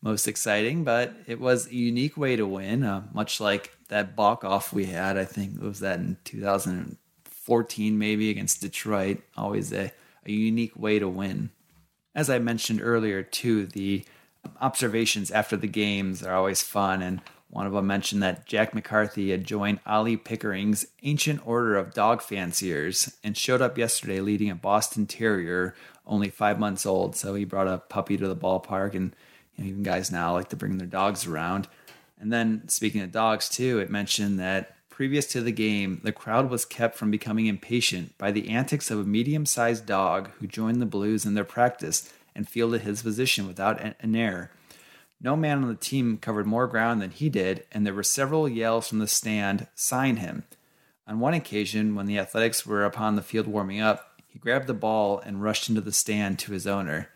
most 0.00 0.28
exciting, 0.28 0.84
but 0.84 1.14
it 1.26 1.40
was 1.40 1.66
a 1.66 1.74
unique 1.74 2.16
way 2.16 2.36
to 2.36 2.46
win, 2.46 2.84
uh, 2.84 3.02
much 3.12 3.40
like 3.40 3.76
that 3.88 4.14
balk 4.14 4.44
off 4.44 4.72
we 4.72 4.86
had. 4.86 5.16
I 5.16 5.24
think 5.24 5.56
it 5.56 5.62
was 5.62 5.80
that 5.80 5.98
in 5.98 6.16
2014, 6.24 7.98
maybe 7.98 8.30
against 8.30 8.60
Detroit. 8.60 9.18
Always 9.36 9.72
a, 9.72 9.92
a 10.24 10.30
unique 10.30 10.78
way 10.78 10.98
to 10.98 11.08
win. 11.08 11.50
As 12.14 12.30
I 12.30 12.38
mentioned 12.38 12.80
earlier, 12.82 13.22
too, 13.22 13.66
the 13.66 14.04
observations 14.60 15.30
after 15.30 15.56
the 15.56 15.66
games 15.66 16.22
are 16.22 16.34
always 16.34 16.62
fun. 16.62 17.02
And 17.02 17.20
one 17.50 17.66
of 17.66 17.72
them 17.72 17.86
mentioned 17.86 18.22
that 18.22 18.46
Jack 18.46 18.74
McCarthy 18.74 19.30
had 19.30 19.44
joined 19.44 19.80
Ollie 19.86 20.16
Pickering's 20.16 20.86
Ancient 21.02 21.44
Order 21.46 21.76
of 21.76 21.94
Dog 21.94 22.22
Fanciers 22.22 23.16
and 23.24 23.36
showed 23.36 23.62
up 23.62 23.78
yesterday 23.78 24.20
leading 24.20 24.50
a 24.50 24.54
Boston 24.54 25.06
Terrier, 25.06 25.74
only 26.06 26.28
five 26.28 26.58
months 26.58 26.86
old. 26.86 27.16
So 27.16 27.34
he 27.34 27.44
brought 27.44 27.68
a 27.68 27.78
puppy 27.78 28.16
to 28.16 28.28
the 28.28 28.36
ballpark, 28.36 28.94
and 28.94 29.14
you 29.58 29.64
know, 29.64 29.70
even 29.70 29.82
guys 29.82 30.10
now 30.10 30.32
like 30.32 30.48
to 30.50 30.56
bring 30.56 30.78
their 30.78 30.86
dogs 30.86 31.26
around. 31.26 31.68
And 32.18 32.32
then, 32.32 32.68
speaking 32.68 33.02
of 33.02 33.12
dogs, 33.12 33.48
too, 33.48 33.78
it 33.78 33.90
mentioned 33.90 34.38
that 34.38 34.74
previous 34.88 35.26
to 35.28 35.40
the 35.40 35.52
game, 35.52 36.00
the 36.02 36.12
crowd 36.12 36.50
was 36.50 36.64
kept 36.64 36.96
from 36.96 37.10
becoming 37.10 37.46
impatient 37.46 38.16
by 38.18 38.30
the 38.30 38.48
antics 38.48 38.90
of 38.90 38.98
a 38.98 39.04
medium 39.04 39.46
sized 39.46 39.86
dog 39.86 40.30
who 40.38 40.46
joined 40.46 40.80
the 40.80 40.86
Blues 40.86 41.26
in 41.26 41.34
their 41.34 41.44
practice 41.44 42.12
and 42.34 42.48
fielded 42.48 42.80
his 42.82 43.02
position 43.02 43.46
without 43.46 43.80
an 43.80 44.16
error. 44.16 44.50
No 45.20 45.34
man 45.34 45.62
on 45.62 45.68
the 45.68 45.74
team 45.74 46.16
covered 46.18 46.46
more 46.46 46.68
ground 46.68 47.02
than 47.02 47.10
he 47.10 47.28
did, 47.28 47.64
and 47.72 47.84
there 47.84 47.94
were 47.94 48.04
several 48.04 48.48
yells 48.48 48.88
from 48.88 49.00
the 49.00 49.08
stand, 49.08 49.66
sign 49.74 50.16
him. 50.16 50.44
On 51.08 51.18
one 51.18 51.34
occasion, 51.34 51.94
when 51.96 52.06
the 52.06 52.18
Athletics 52.18 52.64
were 52.64 52.84
upon 52.84 53.16
the 53.16 53.22
field 53.22 53.48
warming 53.48 53.80
up, 53.80 54.20
he 54.28 54.38
grabbed 54.38 54.68
the 54.68 54.74
ball 54.74 55.18
and 55.18 55.42
rushed 55.42 55.68
into 55.68 55.80
the 55.80 55.92
stand 55.92 56.38
to 56.40 56.52
his 56.52 56.66
owner. 56.66 57.08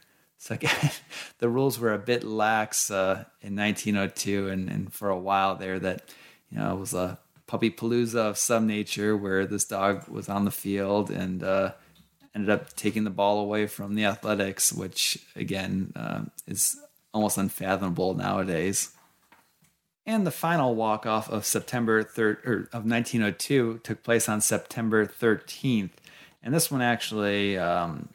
So 0.42 0.58
the 1.38 1.48
rules 1.48 1.78
were 1.78 1.94
a 1.94 2.00
bit 2.00 2.24
lax 2.24 2.90
uh, 2.90 3.26
in 3.42 3.54
1902, 3.54 4.48
and, 4.48 4.68
and 4.68 4.92
for 4.92 5.08
a 5.08 5.16
while 5.16 5.54
there, 5.54 5.78
that 5.78 6.02
you 6.50 6.58
know 6.58 6.72
it 6.72 6.80
was 6.80 6.94
a 6.94 7.20
puppy 7.46 7.70
palooza 7.70 8.16
of 8.16 8.36
some 8.36 8.66
nature 8.66 9.16
where 9.16 9.46
this 9.46 9.64
dog 9.64 10.08
was 10.08 10.28
on 10.28 10.44
the 10.44 10.50
field 10.50 11.12
and 11.12 11.44
uh, 11.44 11.70
ended 12.34 12.50
up 12.50 12.74
taking 12.74 13.04
the 13.04 13.10
ball 13.10 13.38
away 13.38 13.68
from 13.68 13.94
the 13.94 14.04
Athletics, 14.04 14.72
which 14.72 15.16
again 15.36 15.92
uh, 15.94 16.22
is 16.48 16.76
almost 17.14 17.38
unfathomable 17.38 18.14
nowadays. 18.14 18.90
And 20.04 20.26
the 20.26 20.32
final 20.32 20.74
walk 20.74 21.06
off 21.06 21.30
of 21.30 21.46
September 21.46 22.02
3rd 22.02 22.44
or 22.44 22.68
of 22.72 22.84
1902 22.84 23.78
took 23.84 24.02
place 24.02 24.28
on 24.28 24.40
September 24.40 25.06
13th, 25.06 25.92
and 26.42 26.52
this 26.52 26.68
one 26.68 26.82
actually 26.82 27.56
um, 27.56 28.08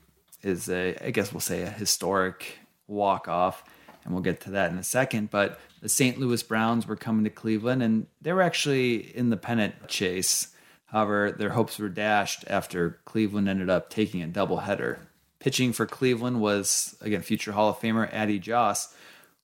is 0.48 0.70
a 0.70 0.96
I 1.04 1.12
guess 1.12 1.32
we'll 1.34 1.42
say 1.42 1.64
a 1.64 1.70
historic 1.70 2.60
walk 2.88 3.28
off, 3.28 3.64
and 4.04 4.14
we'll 4.14 4.24
get 4.24 4.42
to 4.42 4.52
that 4.52 4.72
in 4.72 4.78
a 4.78 4.84
second. 4.84 5.30
But 5.30 5.60
the 5.82 5.90
St. 5.90 6.20
Louis 6.20 6.42
Browns 6.44 6.88
were 6.88 6.96
coming 6.96 7.24
to 7.26 7.30
Cleveland, 7.30 7.84
and 7.84 8.08
they 8.22 8.34
were 8.34 8.42
actually 8.42 9.16
in 9.16 9.30
the 9.30 9.38
pennant 9.38 9.88
chase. 9.88 10.50
However, 10.88 11.32
their 11.32 11.50
hopes 11.50 11.78
were 11.78 11.90
dashed 11.90 12.46
after 12.48 13.00
Cleveland 13.06 13.50
ended 13.50 13.70
up 13.70 13.90
taking 13.90 14.24
a 14.24 14.28
doubleheader. 14.28 15.00
Pitching 15.40 15.74
for 15.74 15.86
Cleveland 15.86 16.40
was, 16.42 16.96
again, 17.02 17.22
future 17.22 17.52
Hall 17.52 17.70
of 17.70 17.80
Famer 17.80 18.12
Addie 18.12 18.40
Joss, 18.40 18.94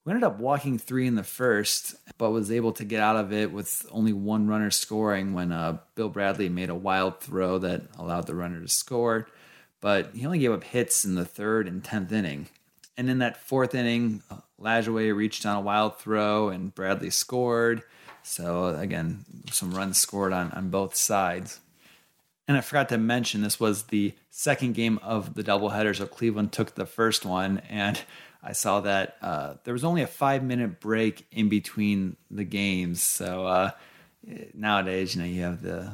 who 0.03 0.11
ended 0.11 0.23
up 0.23 0.39
walking 0.39 0.77
three 0.77 1.05
in 1.05 1.15
the 1.15 1.23
first, 1.23 1.95
but 2.17 2.31
was 2.31 2.51
able 2.51 2.71
to 2.73 2.85
get 2.85 3.01
out 3.01 3.15
of 3.15 3.31
it 3.31 3.51
with 3.51 3.85
only 3.91 4.13
one 4.13 4.47
runner 4.47 4.71
scoring 4.71 5.33
when 5.33 5.51
uh, 5.51 5.77
Bill 5.95 6.09
Bradley 6.09 6.49
made 6.49 6.69
a 6.69 6.75
wild 6.75 7.19
throw 7.19 7.59
that 7.59 7.83
allowed 7.97 8.25
the 8.25 8.35
runner 8.35 8.61
to 8.61 8.67
score. 8.67 9.27
But 9.83 10.11
he 10.15 10.25
only 10.25 10.39
gave 10.39 10.53
up 10.53 10.63
hits 10.63 11.03
in 11.03 11.15
the 11.15 11.25
third 11.25 11.67
and 11.67 11.83
10th 11.83 12.09
inning. 12.13 12.47
And 12.95 13.09
in 13.09 13.17
that 13.17 13.35
fourth 13.35 13.75
inning, 13.75 14.23
Lajoie 14.57 15.13
reached 15.13 15.45
on 15.45 15.57
a 15.57 15.61
wild 15.61 15.99
throw 15.99 16.47
and 16.47 16.73
Bradley 16.73 17.09
scored. 17.09 17.83
So 18.23 18.67
again, 18.67 19.25
some 19.51 19.73
runs 19.73 19.97
scored 19.97 20.31
on, 20.31 20.51
on 20.51 20.69
both 20.69 20.95
sides. 20.95 21.59
And 22.47 22.55
I 22.55 22.61
forgot 22.61 22.87
to 22.89 22.97
mention 22.97 23.41
this 23.41 23.59
was 23.59 23.83
the 23.83 24.13
second 24.29 24.73
game 24.73 25.01
of 25.03 25.33
the 25.33 25.43
doubleheader. 25.43 25.93
So 25.93 26.05
Cleveland 26.05 26.53
took 26.53 26.75
the 26.75 26.85
first 26.85 27.25
one, 27.25 27.61
and 27.69 27.99
I 28.41 28.53
saw 28.53 28.79
that 28.81 29.17
uh, 29.21 29.55
there 29.65 29.73
was 29.73 29.83
only 29.83 30.01
a 30.01 30.07
five 30.07 30.43
minute 30.43 30.79
break 30.79 31.27
in 31.29 31.49
between 31.49 32.15
the 32.31 32.45
games. 32.45 33.03
So 33.03 33.45
uh, 33.45 33.71
nowadays, 34.53 35.13
you 35.13 35.21
know, 35.21 35.27
you 35.27 35.41
have 35.41 35.61
the, 35.61 35.91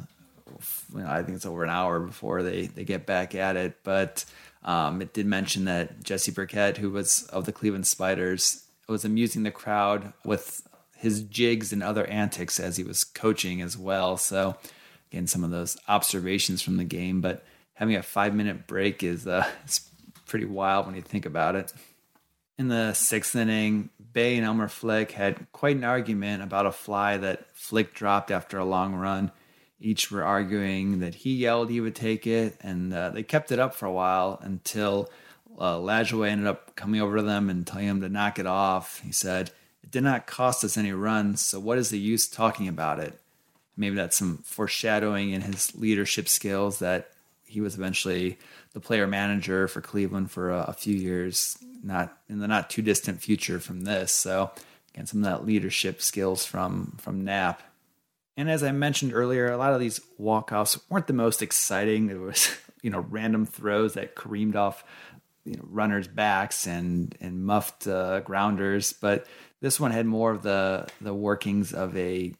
you 0.93 1.02
know, 1.02 1.10
I 1.10 1.24
think 1.24 1.36
it's 1.36 1.45
over 1.45 1.63
an 1.63 1.69
hour 1.69 2.00
before 2.00 2.43
they, 2.43 2.67
they 2.67 2.84
get 2.84 3.06
back 3.06 3.36
at 3.36 3.56
it. 3.56 3.78
But 3.84 4.26
um, 4.63 5.02
it 5.02 5.13
did 5.13 5.26
mention 5.26 5.65
that 5.65 6.04
Jesse 6.04 6.32
Burkett, 6.32 6.78
who 6.78 6.89
was 6.89 7.24
of 7.24 7.45
the 7.45 7.52
Cleveland 7.52 7.88
Spiders, 7.88 8.65
was 8.88 9.06
amusing 9.06 9.43
the 9.43 9.52
crowd 9.52 10.13
with 10.26 10.67
his 10.98 11.22
jigs 11.24 11.72
and 11.72 11.82
other 11.82 12.06
antics 12.08 12.60
as 12.60 12.78
he 12.78 12.84
was 12.84 13.04
coaching 13.04 13.62
as 13.62 13.78
well. 13.78 14.17
So 14.17 14.58
again, 15.12 15.28
some 15.28 15.43
of 15.43 15.52
those 15.52 15.78
observations 15.88 16.62
from 16.62 16.78
the 16.78 16.84
game, 16.84 17.22
but 17.22 17.45
having 17.74 17.95
a 17.95 18.04
five 18.04 18.36
minute 18.36 18.67
break 18.67 19.02
is 19.04 19.26
uh, 19.26 19.48
it's 19.63 19.89
pretty 20.26 20.45
wild 20.45 20.86
when 20.86 20.95
you 20.95 21.02
think 21.02 21.26
about 21.26 21.56
it. 21.56 21.74
In 22.58 22.67
the 22.67 22.93
sixth 22.93 23.36
inning, 23.36 23.89
Bay 24.12 24.36
and 24.36 24.45
Elmer 24.45 24.67
Flick 24.67 25.12
had 25.12 25.50
quite 25.54 25.78
an 25.78 25.86
argument 25.86 26.43
about 26.43 26.65
a 26.65 26.72
fly 26.72 27.15
that 27.15 27.45
Flick 27.54 27.93
dropped 27.93 28.32
after 28.32 28.58
a 28.58 28.65
long 28.65 28.95
run. 28.95 29.32
Each 29.82 30.12
were 30.12 30.24
arguing 30.24 31.00
that 31.00 31.15
he 31.15 31.36
yelled 31.36 31.70
he 31.70 31.82
would 31.82 31.96
take 31.96 32.28
it, 32.28 32.58
and 32.62 32.94
uh, 32.94 33.10
they 33.10 33.24
kept 33.24 33.52
it 33.52 33.60
up 33.60 33.74
for 33.74 33.86
a 33.86 33.92
while 33.92 34.39
until 34.42 35.10
uh, 35.58 35.78
Lajoie 35.78 36.30
ended 36.30 36.48
up 36.48 36.76
coming 36.76 37.02
over 37.02 37.18
to 37.18 37.24
them 37.24 37.50
and 37.50 37.65
telling 37.65 37.88
him 37.88 38.02
to 38.02 38.10
knock 38.10 38.39
it 38.39 38.46
off. 38.46 39.02
He 39.02 39.12
said, 39.12 39.52
It 39.84 39.92
did 39.92 40.04
not 40.04 40.28
cost 40.28 40.63
us 40.63 40.78
any 40.78 40.92
runs, 40.92 41.42
so 41.42 41.60
what 41.60 41.78
is 41.78 41.89
the 41.89 42.00
use 42.00 42.28
talking 42.28 42.68
about 42.68 43.00
it? 43.00 43.20
Maybe 43.78 43.96
that's 43.96 44.18
some 44.18 44.39
foreshadowing 44.39 45.32
in 45.32 45.42
his 45.42 45.74
leadership 45.76 46.28
skills 46.28 46.80
that 46.80 47.12
he 47.46 47.62
was 47.62 47.76
eventually 47.76 48.38
the 48.74 48.80
player 48.80 49.08
manager 49.08 49.68
for 49.68 49.82
Cleveland 49.82 50.30
for 50.32 50.52
a, 50.52 50.65
a 50.70 50.74
few 50.74 50.96
years, 50.96 51.58
not 51.84 52.18
in 52.30 52.39
the 52.39 52.48
not 52.48 52.70
too 52.70 52.82
distant 52.82 53.22
future 53.22 53.60
from 53.60 53.82
this. 53.82 54.12
So, 54.12 54.52
again, 54.94 55.08
some 55.08 55.24
of 55.24 55.30
that 55.30 55.46
leadership 55.46 56.02
skills 56.02 56.46
from 56.46 56.98
from 57.00 57.24
Nap. 57.24 57.63
And 58.39 58.49
as 58.49 58.63
I 58.63 58.71
mentioned 58.71 59.12
earlier, 59.13 59.52
a 59.52 59.58
lot 59.58 59.73
of 59.73 59.82
these 59.82 59.99
walkoffs 60.17 60.80
weren't 60.88 61.08
the 61.08 61.13
most 61.13 61.41
exciting. 61.41 62.10
It 62.10 62.21
was, 62.21 62.56
you 62.82 62.89
know, 62.89 63.02
random 63.02 63.45
throws 63.45 63.95
that 63.95 64.15
careened 64.15 64.56
off 64.56 64.86
you 65.43 65.56
know, 65.56 65.65
runners' 65.69 66.08
backs 66.08 66.65
and 66.65 67.17
and 67.19 67.45
muffed 67.45 67.86
uh, 67.86 68.21
grounders, 68.21 68.93
but 68.93 69.28
this 69.60 69.78
one 69.78 69.91
had 69.91 70.06
more 70.06 70.32
of 70.32 70.43
the 70.43 70.88
the 71.02 71.13
workings 71.13 71.73
of 71.73 71.97
a 71.97 72.34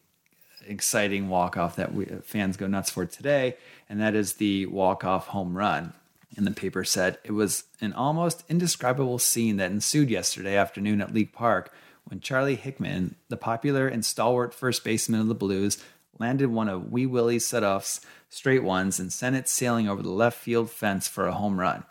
exciting 0.66 1.28
walk 1.28 1.58
off 1.58 1.76
that 1.76 1.92
we, 1.92 2.06
fans 2.22 2.56
go 2.56 2.66
nuts 2.66 2.88
for 2.88 3.04
today, 3.04 3.58
and 3.90 4.00
that 4.00 4.14
is 4.14 4.34
the 4.34 4.64
walk 4.66 5.04
off 5.04 5.26
home 5.26 5.54
run. 5.54 5.92
And 6.34 6.46
the 6.46 6.52
paper 6.52 6.82
said 6.82 7.18
it 7.24 7.32
was 7.32 7.64
an 7.82 7.92
almost 7.92 8.42
indescribable 8.48 9.18
scene 9.18 9.58
that 9.58 9.70
ensued 9.70 10.08
yesterday 10.08 10.56
afternoon 10.56 11.02
at 11.02 11.12
League 11.12 11.34
Park 11.34 11.74
when 12.04 12.20
Charlie 12.20 12.56
Hickman, 12.56 13.16
the 13.28 13.36
popular 13.36 13.86
and 13.88 14.04
stalwart 14.04 14.54
first 14.54 14.84
baseman 14.84 15.20
of 15.20 15.28
the 15.28 15.34
Blues, 15.34 15.82
landed 16.18 16.48
one 16.48 16.68
of 16.68 16.90
Wee 16.92 17.06
Willie's 17.06 17.46
set-offs, 17.46 18.00
straight 18.28 18.62
ones, 18.62 19.00
and 19.00 19.12
sent 19.12 19.36
it 19.36 19.48
sailing 19.48 19.88
over 19.88 20.02
the 20.02 20.10
left 20.10 20.38
field 20.38 20.70
fence 20.70 21.08
for 21.08 21.26
a 21.26 21.32
home 21.32 21.58
run. 21.58 21.84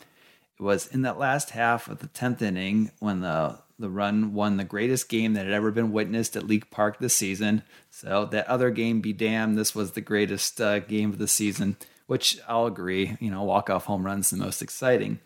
It 0.59 0.63
was 0.63 0.87
in 0.87 1.01
that 1.03 1.17
last 1.17 1.51
half 1.51 1.87
of 1.87 1.99
the 1.99 2.07
10th 2.07 2.41
inning 2.41 2.91
when 2.99 3.21
the 3.21 3.59
the 3.79 3.89
run 3.89 4.33
won 4.33 4.57
the 4.57 4.63
greatest 4.63 5.07
game 5.07 5.33
that 5.33 5.45
had 5.45 5.53
ever 5.53 5.71
been 5.71 5.91
witnessed 5.91 6.35
at 6.35 6.45
League 6.45 6.69
Park 6.69 6.99
this 6.99 7.15
season. 7.15 7.63
So 7.89 8.25
that 8.25 8.47
other 8.47 8.69
game 8.69 8.99
be 8.99 9.13
damned, 9.13 9.57
this 9.57 9.73
was 9.73 9.93
the 9.93 10.01
greatest 10.01 10.59
uh, 10.59 10.79
game 10.79 11.09
of 11.09 11.17
the 11.17 11.29
season, 11.29 11.77
which 12.05 12.37
I'll 12.47 12.65
agree. 12.65 13.15
You 13.21 13.31
know, 13.31 13.43
walk 13.43 13.69
off 13.69 13.85
home 13.85 14.05
runs 14.05 14.29
the 14.29 14.37
most 14.37 14.61
exciting. 14.61 15.19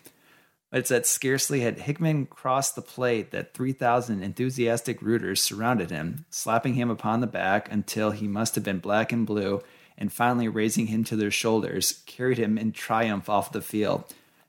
It's 0.74 0.90
that 0.90 1.06
scarcely 1.06 1.62
had 1.62 1.82
Hickman 1.82 2.26
crossed 2.26 2.76
the 2.76 2.82
plate 2.82 3.30
that 3.30 3.54
3,000 3.54 4.24
enthusiastic 4.24 5.04
rooters 5.04 5.40
surrounded 5.40 5.92
him, 5.92 6.26
slapping 6.32 6.74
him 6.74 6.90
upon 6.90 7.22
the 7.22 7.28
back 7.28 7.72
until 7.72 8.10
he 8.10 8.28
must 8.28 8.56
have 8.56 8.64
been 8.64 8.80
black 8.80 9.12
and 9.12 9.24
blue, 9.24 9.62
and 10.00 10.12
finally 10.12 10.48
raising 10.48 10.88
him 10.88 11.04
to 11.04 11.16
their 11.16 11.30
shoulders, 11.30 12.02
carried 12.08 12.40
him 12.40 12.58
in 12.58 12.72
triumph 12.72 13.30
off 13.30 13.52
the 13.52 13.62
field. 13.62 14.04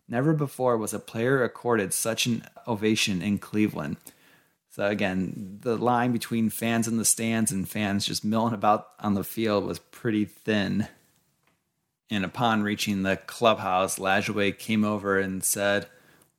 Never 0.09 0.33
before 0.33 0.79
was 0.79 0.95
a 0.95 0.99
player 0.99 1.45
accorded 1.45 1.93
such 1.93 2.25
an 2.25 2.45
ovation 2.67 3.21
in 3.21 3.37
Cleveland. 3.39 3.99
So 4.71 4.87
again, 4.87 5.59
the 5.61 5.77
line 5.77 6.13
between 6.13 6.49
fans 6.49 6.89
in 6.89 6.97
the 6.97 7.05
stands 7.05 7.53
and 7.53 7.69
fans 7.69 8.07
just 8.07 8.25
milling 8.25 8.55
about 8.55 8.89
on 8.99 9.13
the 9.13 9.25
field 9.25 9.67
was 9.67 9.79
pretty 9.79 10.25
thin. 10.25 10.89
And 12.11 12.25
upon 12.25 12.63
reaching 12.63 13.03
the 13.03 13.19
clubhouse, 13.19 13.99
Lajoie 13.99 14.59
came 14.59 14.85
over 14.85 15.19
and 15.19 15.45
said, 15.45 15.87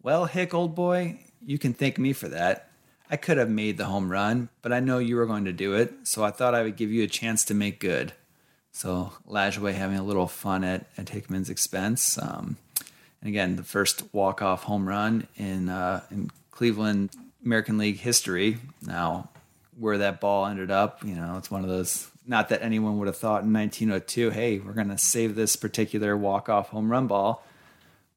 well, 0.06 0.26
Hick, 0.26 0.54
old 0.54 0.76
boy, 0.76 1.18
you 1.44 1.58
can 1.58 1.74
thank 1.74 1.98
me 1.98 2.14
for 2.14 2.28
that. 2.28 2.70
I 3.10 3.18
could 3.18 3.40
have 3.40 3.50
made 3.50 3.80
the 3.80 3.86
home 3.86 4.12
run, 4.12 4.50
but 4.62 4.72
I 4.72 4.80
know 4.80 5.00
you 5.00 5.16
were 5.16 5.26
going 5.26 5.46
to 5.46 5.52
do 5.52 5.74
it, 5.74 5.92
so 6.04 6.24
I 6.24 6.30
thought 6.30 6.54
I 6.54 6.62
would 6.62 6.76
give 6.76 6.92
you 6.92 7.04
a 7.04 7.08
chance 7.08 7.44
to 7.46 7.56
make 7.56 7.80
good. 7.80 8.14
So 8.72 9.14
Lajoie 9.28 9.74
having 9.74 9.98
a 9.98 10.04
little 10.04 10.28
fun 10.28 10.64
at, 10.64 10.86
at 10.96 11.10
Hickman's 11.10 11.50
expense. 11.50 12.20
Um, 12.20 12.58
and 13.20 13.30
again, 13.30 13.56
the 13.56 13.64
first 13.64 14.04
walk-off 14.14 14.66
home 14.66 14.88
run 14.88 15.28
in 15.38 15.70
uh, 15.70 16.04
in 16.12 16.30
Cleveland 16.52 17.10
American 17.44 17.80
League 17.80 17.98
history. 17.98 18.60
Now, 18.86 19.30
where 19.76 19.98
that 19.98 20.22
ball 20.22 20.46
ended 20.46 20.70
up, 20.70 21.04
you 21.04 21.16
know, 21.16 21.36
it's 21.40 21.50
one 21.50 21.64
of 21.64 21.70
those. 21.70 22.12
Not 22.28 22.50
that 22.50 22.62
anyone 22.62 23.00
would 23.00 23.08
have 23.08 23.18
thought 23.18 23.42
in 23.42 23.52
1902, 23.54 24.30
hey, 24.30 24.60
we're 24.60 24.74
going 24.74 24.90
to 24.90 25.00
save 25.00 25.34
this 25.34 25.56
particular 25.56 26.16
walk-off 26.16 26.70
home 26.70 26.92
run 26.92 27.08
ball, 27.08 27.44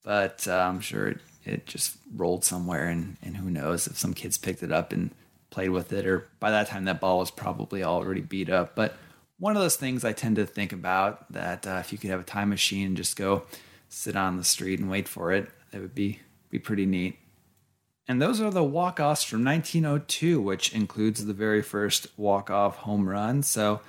but 0.02 0.46
uh, 0.46 0.52
I'm 0.52 0.80
sure 0.80 1.08
it 1.08 1.20
it 1.48 1.66
just 1.66 1.96
rolled 2.14 2.44
somewhere, 2.44 2.86
and, 2.88 3.16
and 3.22 3.36
who 3.36 3.50
knows 3.50 3.86
if 3.86 3.98
some 3.98 4.14
kids 4.14 4.38
picked 4.38 4.62
it 4.62 4.72
up 4.72 4.92
and 4.92 5.10
played 5.50 5.70
with 5.70 5.92
it, 5.92 6.06
or 6.06 6.28
by 6.40 6.50
that 6.50 6.68
time 6.68 6.84
that 6.84 7.00
ball 7.00 7.18
was 7.18 7.30
probably 7.30 7.82
already 7.82 8.20
beat 8.20 8.50
up. 8.50 8.74
But 8.74 8.96
one 9.38 9.56
of 9.56 9.62
those 9.62 9.76
things 9.76 10.04
I 10.04 10.12
tend 10.12 10.36
to 10.36 10.46
think 10.46 10.72
about 10.72 11.30
that 11.32 11.66
uh, 11.66 11.78
if 11.80 11.92
you 11.92 11.98
could 11.98 12.10
have 12.10 12.20
a 12.20 12.24
time 12.24 12.48
machine 12.50 12.88
and 12.88 12.96
just 12.96 13.16
go 13.16 13.44
sit 13.88 14.16
on 14.16 14.36
the 14.36 14.44
street 14.44 14.80
and 14.80 14.90
wait 14.90 15.08
for 15.08 15.32
it, 15.32 15.48
that 15.70 15.80
would 15.80 15.94
be 15.94 16.20
be 16.50 16.58
pretty 16.58 16.86
neat. 16.86 17.18
And 18.06 18.22
those 18.22 18.40
are 18.40 18.50
the 18.50 18.64
walk-offs 18.64 19.22
from 19.22 19.44
1902, 19.44 20.40
which 20.40 20.72
includes 20.72 21.24
the 21.24 21.34
very 21.34 21.60
first 21.60 22.06
walk-off 22.16 22.76
home 22.76 23.06
run. 23.06 23.42
So 23.42 23.80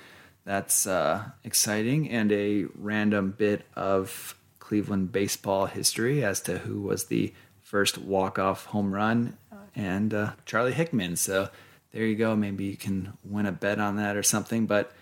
that's 0.44 0.86
uh, 0.86 1.24
exciting 1.42 2.10
and 2.10 2.30
a 2.30 2.66
random 2.74 3.34
bit 3.36 3.64
of 3.74 4.36
Cleveland 4.58 5.10
baseball 5.10 5.66
history 5.66 6.22
as 6.22 6.40
to 6.42 6.58
who 6.58 6.82
was 6.82 7.06
the 7.06 7.32
first 7.70 7.98
walk-off 7.98 8.66
home 8.66 8.92
run, 8.92 9.36
and 9.76 10.12
uh, 10.12 10.32
Charlie 10.44 10.72
Hickman. 10.72 11.14
So 11.16 11.48
there 11.92 12.04
you 12.04 12.16
go. 12.16 12.34
Maybe 12.34 12.64
you 12.64 12.76
can 12.76 13.12
win 13.24 13.46
a 13.46 13.52
bet 13.52 13.78
on 13.78 13.96
that 13.96 14.16
or 14.16 14.24
something. 14.24 14.66
But 14.66 14.92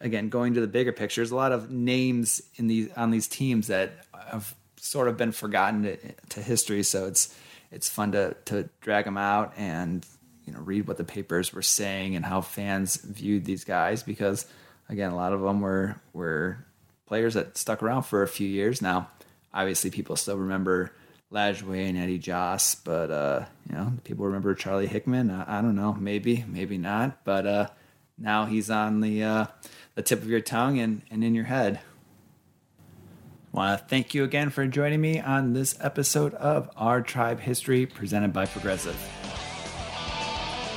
again, 0.00 0.28
going 0.28 0.54
to 0.54 0.60
the 0.60 0.68
bigger 0.68 0.92
picture, 0.92 1.20
there's 1.20 1.32
a 1.32 1.36
lot 1.36 1.50
of 1.50 1.70
names 1.70 2.40
in 2.56 2.68
these 2.68 2.92
on 2.96 3.10
these 3.10 3.26
teams 3.26 3.66
that 3.66 4.06
have 4.30 4.54
sort 4.76 5.08
of 5.08 5.16
been 5.16 5.32
forgotten 5.32 5.82
to, 5.82 5.96
to 6.30 6.40
history. 6.40 6.84
So 6.84 7.06
it's 7.06 7.36
it's 7.72 7.88
fun 7.88 8.12
to 8.12 8.36
to 8.46 8.68
drag 8.80 9.04
them 9.04 9.18
out 9.18 9.52
and 9.56 10.06
you 10.44 10.52
know 10.52 10.60
read 10.60 10.86
what 10.86 10.98
the 10.98 11.04
papers 11.04 11.52
were 11.52 11.62
saying 11.62 12.14
and 12.14 12.24
how 12.24 12.40
fans 12.40 12.96
viewed 12.96 13.44
these 13.44 13.64
guys 13.64 14.02
because 14.04 14.46
again, 14.88 15.10
a 15.10 15.16
lot 15.16 15.32
of 15.32 15.40
them 15.40 15.60
were 15.60 15.96
were 16.12 16.64
players 17.06 17.34
that 17.34 17.58
stuck 17.58 17.82
around 17.82 18.04
for 18.04 18.22
a 18.22 18.28
few 18.28 18.46
years 18.46 18.80
now. 18.80 19.08
Obviously, 19.52 19.90
people 19.90 20.16
still 20.16 20.36
remember 20.38 20.92
Lajoie 21.32 21.88
and 21.88 21.98
Addie 21.98 22.18
Joss, 22.18 22.74
but 22.74 23.10
uh, 23.10 23.44
you 23.68 23.74
know, 23.74 23.94
people 24.04 24.26
remember 24.26 24.54
Charlie 24.54 24.86
Hickman. 24.86 25.30
I, 25.30 25.58
I, 25.58 25.62
don't 25.62 25.74
know, 25.74 25.94
maybe, 25.94 26.44
maybe 26.46 26.76
not. 26.76 27.24
But 27.24 27.46
uh, 27.46 27.68
now 28.18 28.44
he's 28.44 28.70
on 28.70 29.00
the 29.00 29.22
uh, 29.22 29.46
the 29.94 30.02
tip 30.02 30.20
of 30.20 30.28
your 30.28 30.40
tongue 30.40 30.78
and, 30.78 31.02
and 31.10 31.24
in 31.24 31.34
your 31.34 31.44
head. 31.44 31.80
Want 33.50 33.78
to 33.78 33.86
thank 33.86 34.14
you 34.14 34.24
again 34.24 34.48
for 34.48 34.66
joining 34.66 35.00
me 35.00 35.20
on 35.20 35.52
this 35.52 35.76
episode 35.80 36.32
of 36.34 36.70
Our 36.76 37.02
Tribe 37.02 37.40
History, 37.40 37.84
presented 37.84 38.32
by 38.32 38.46
Progressive. 38.46 38.96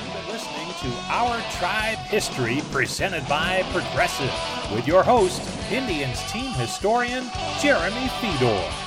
You've 0.04 0.12
been 0.12 0.28
listening 0.28 0.68
to 0.82 0.96
Our 1.10 1.40
Tribe 1.52 1.98
History, 1.98 2.60
presented 2.72 3.26
by 3.28 3.62
Progressive, 3.72 4.32
with 4.74 4.86
your 4.86 5.02
host, 5.02 5.40
Indians 5.72 6.20
team 6.30 6.52
historian 6.52 7.24
Jeremy 7.62 8.08
Feador. 8.20 8.85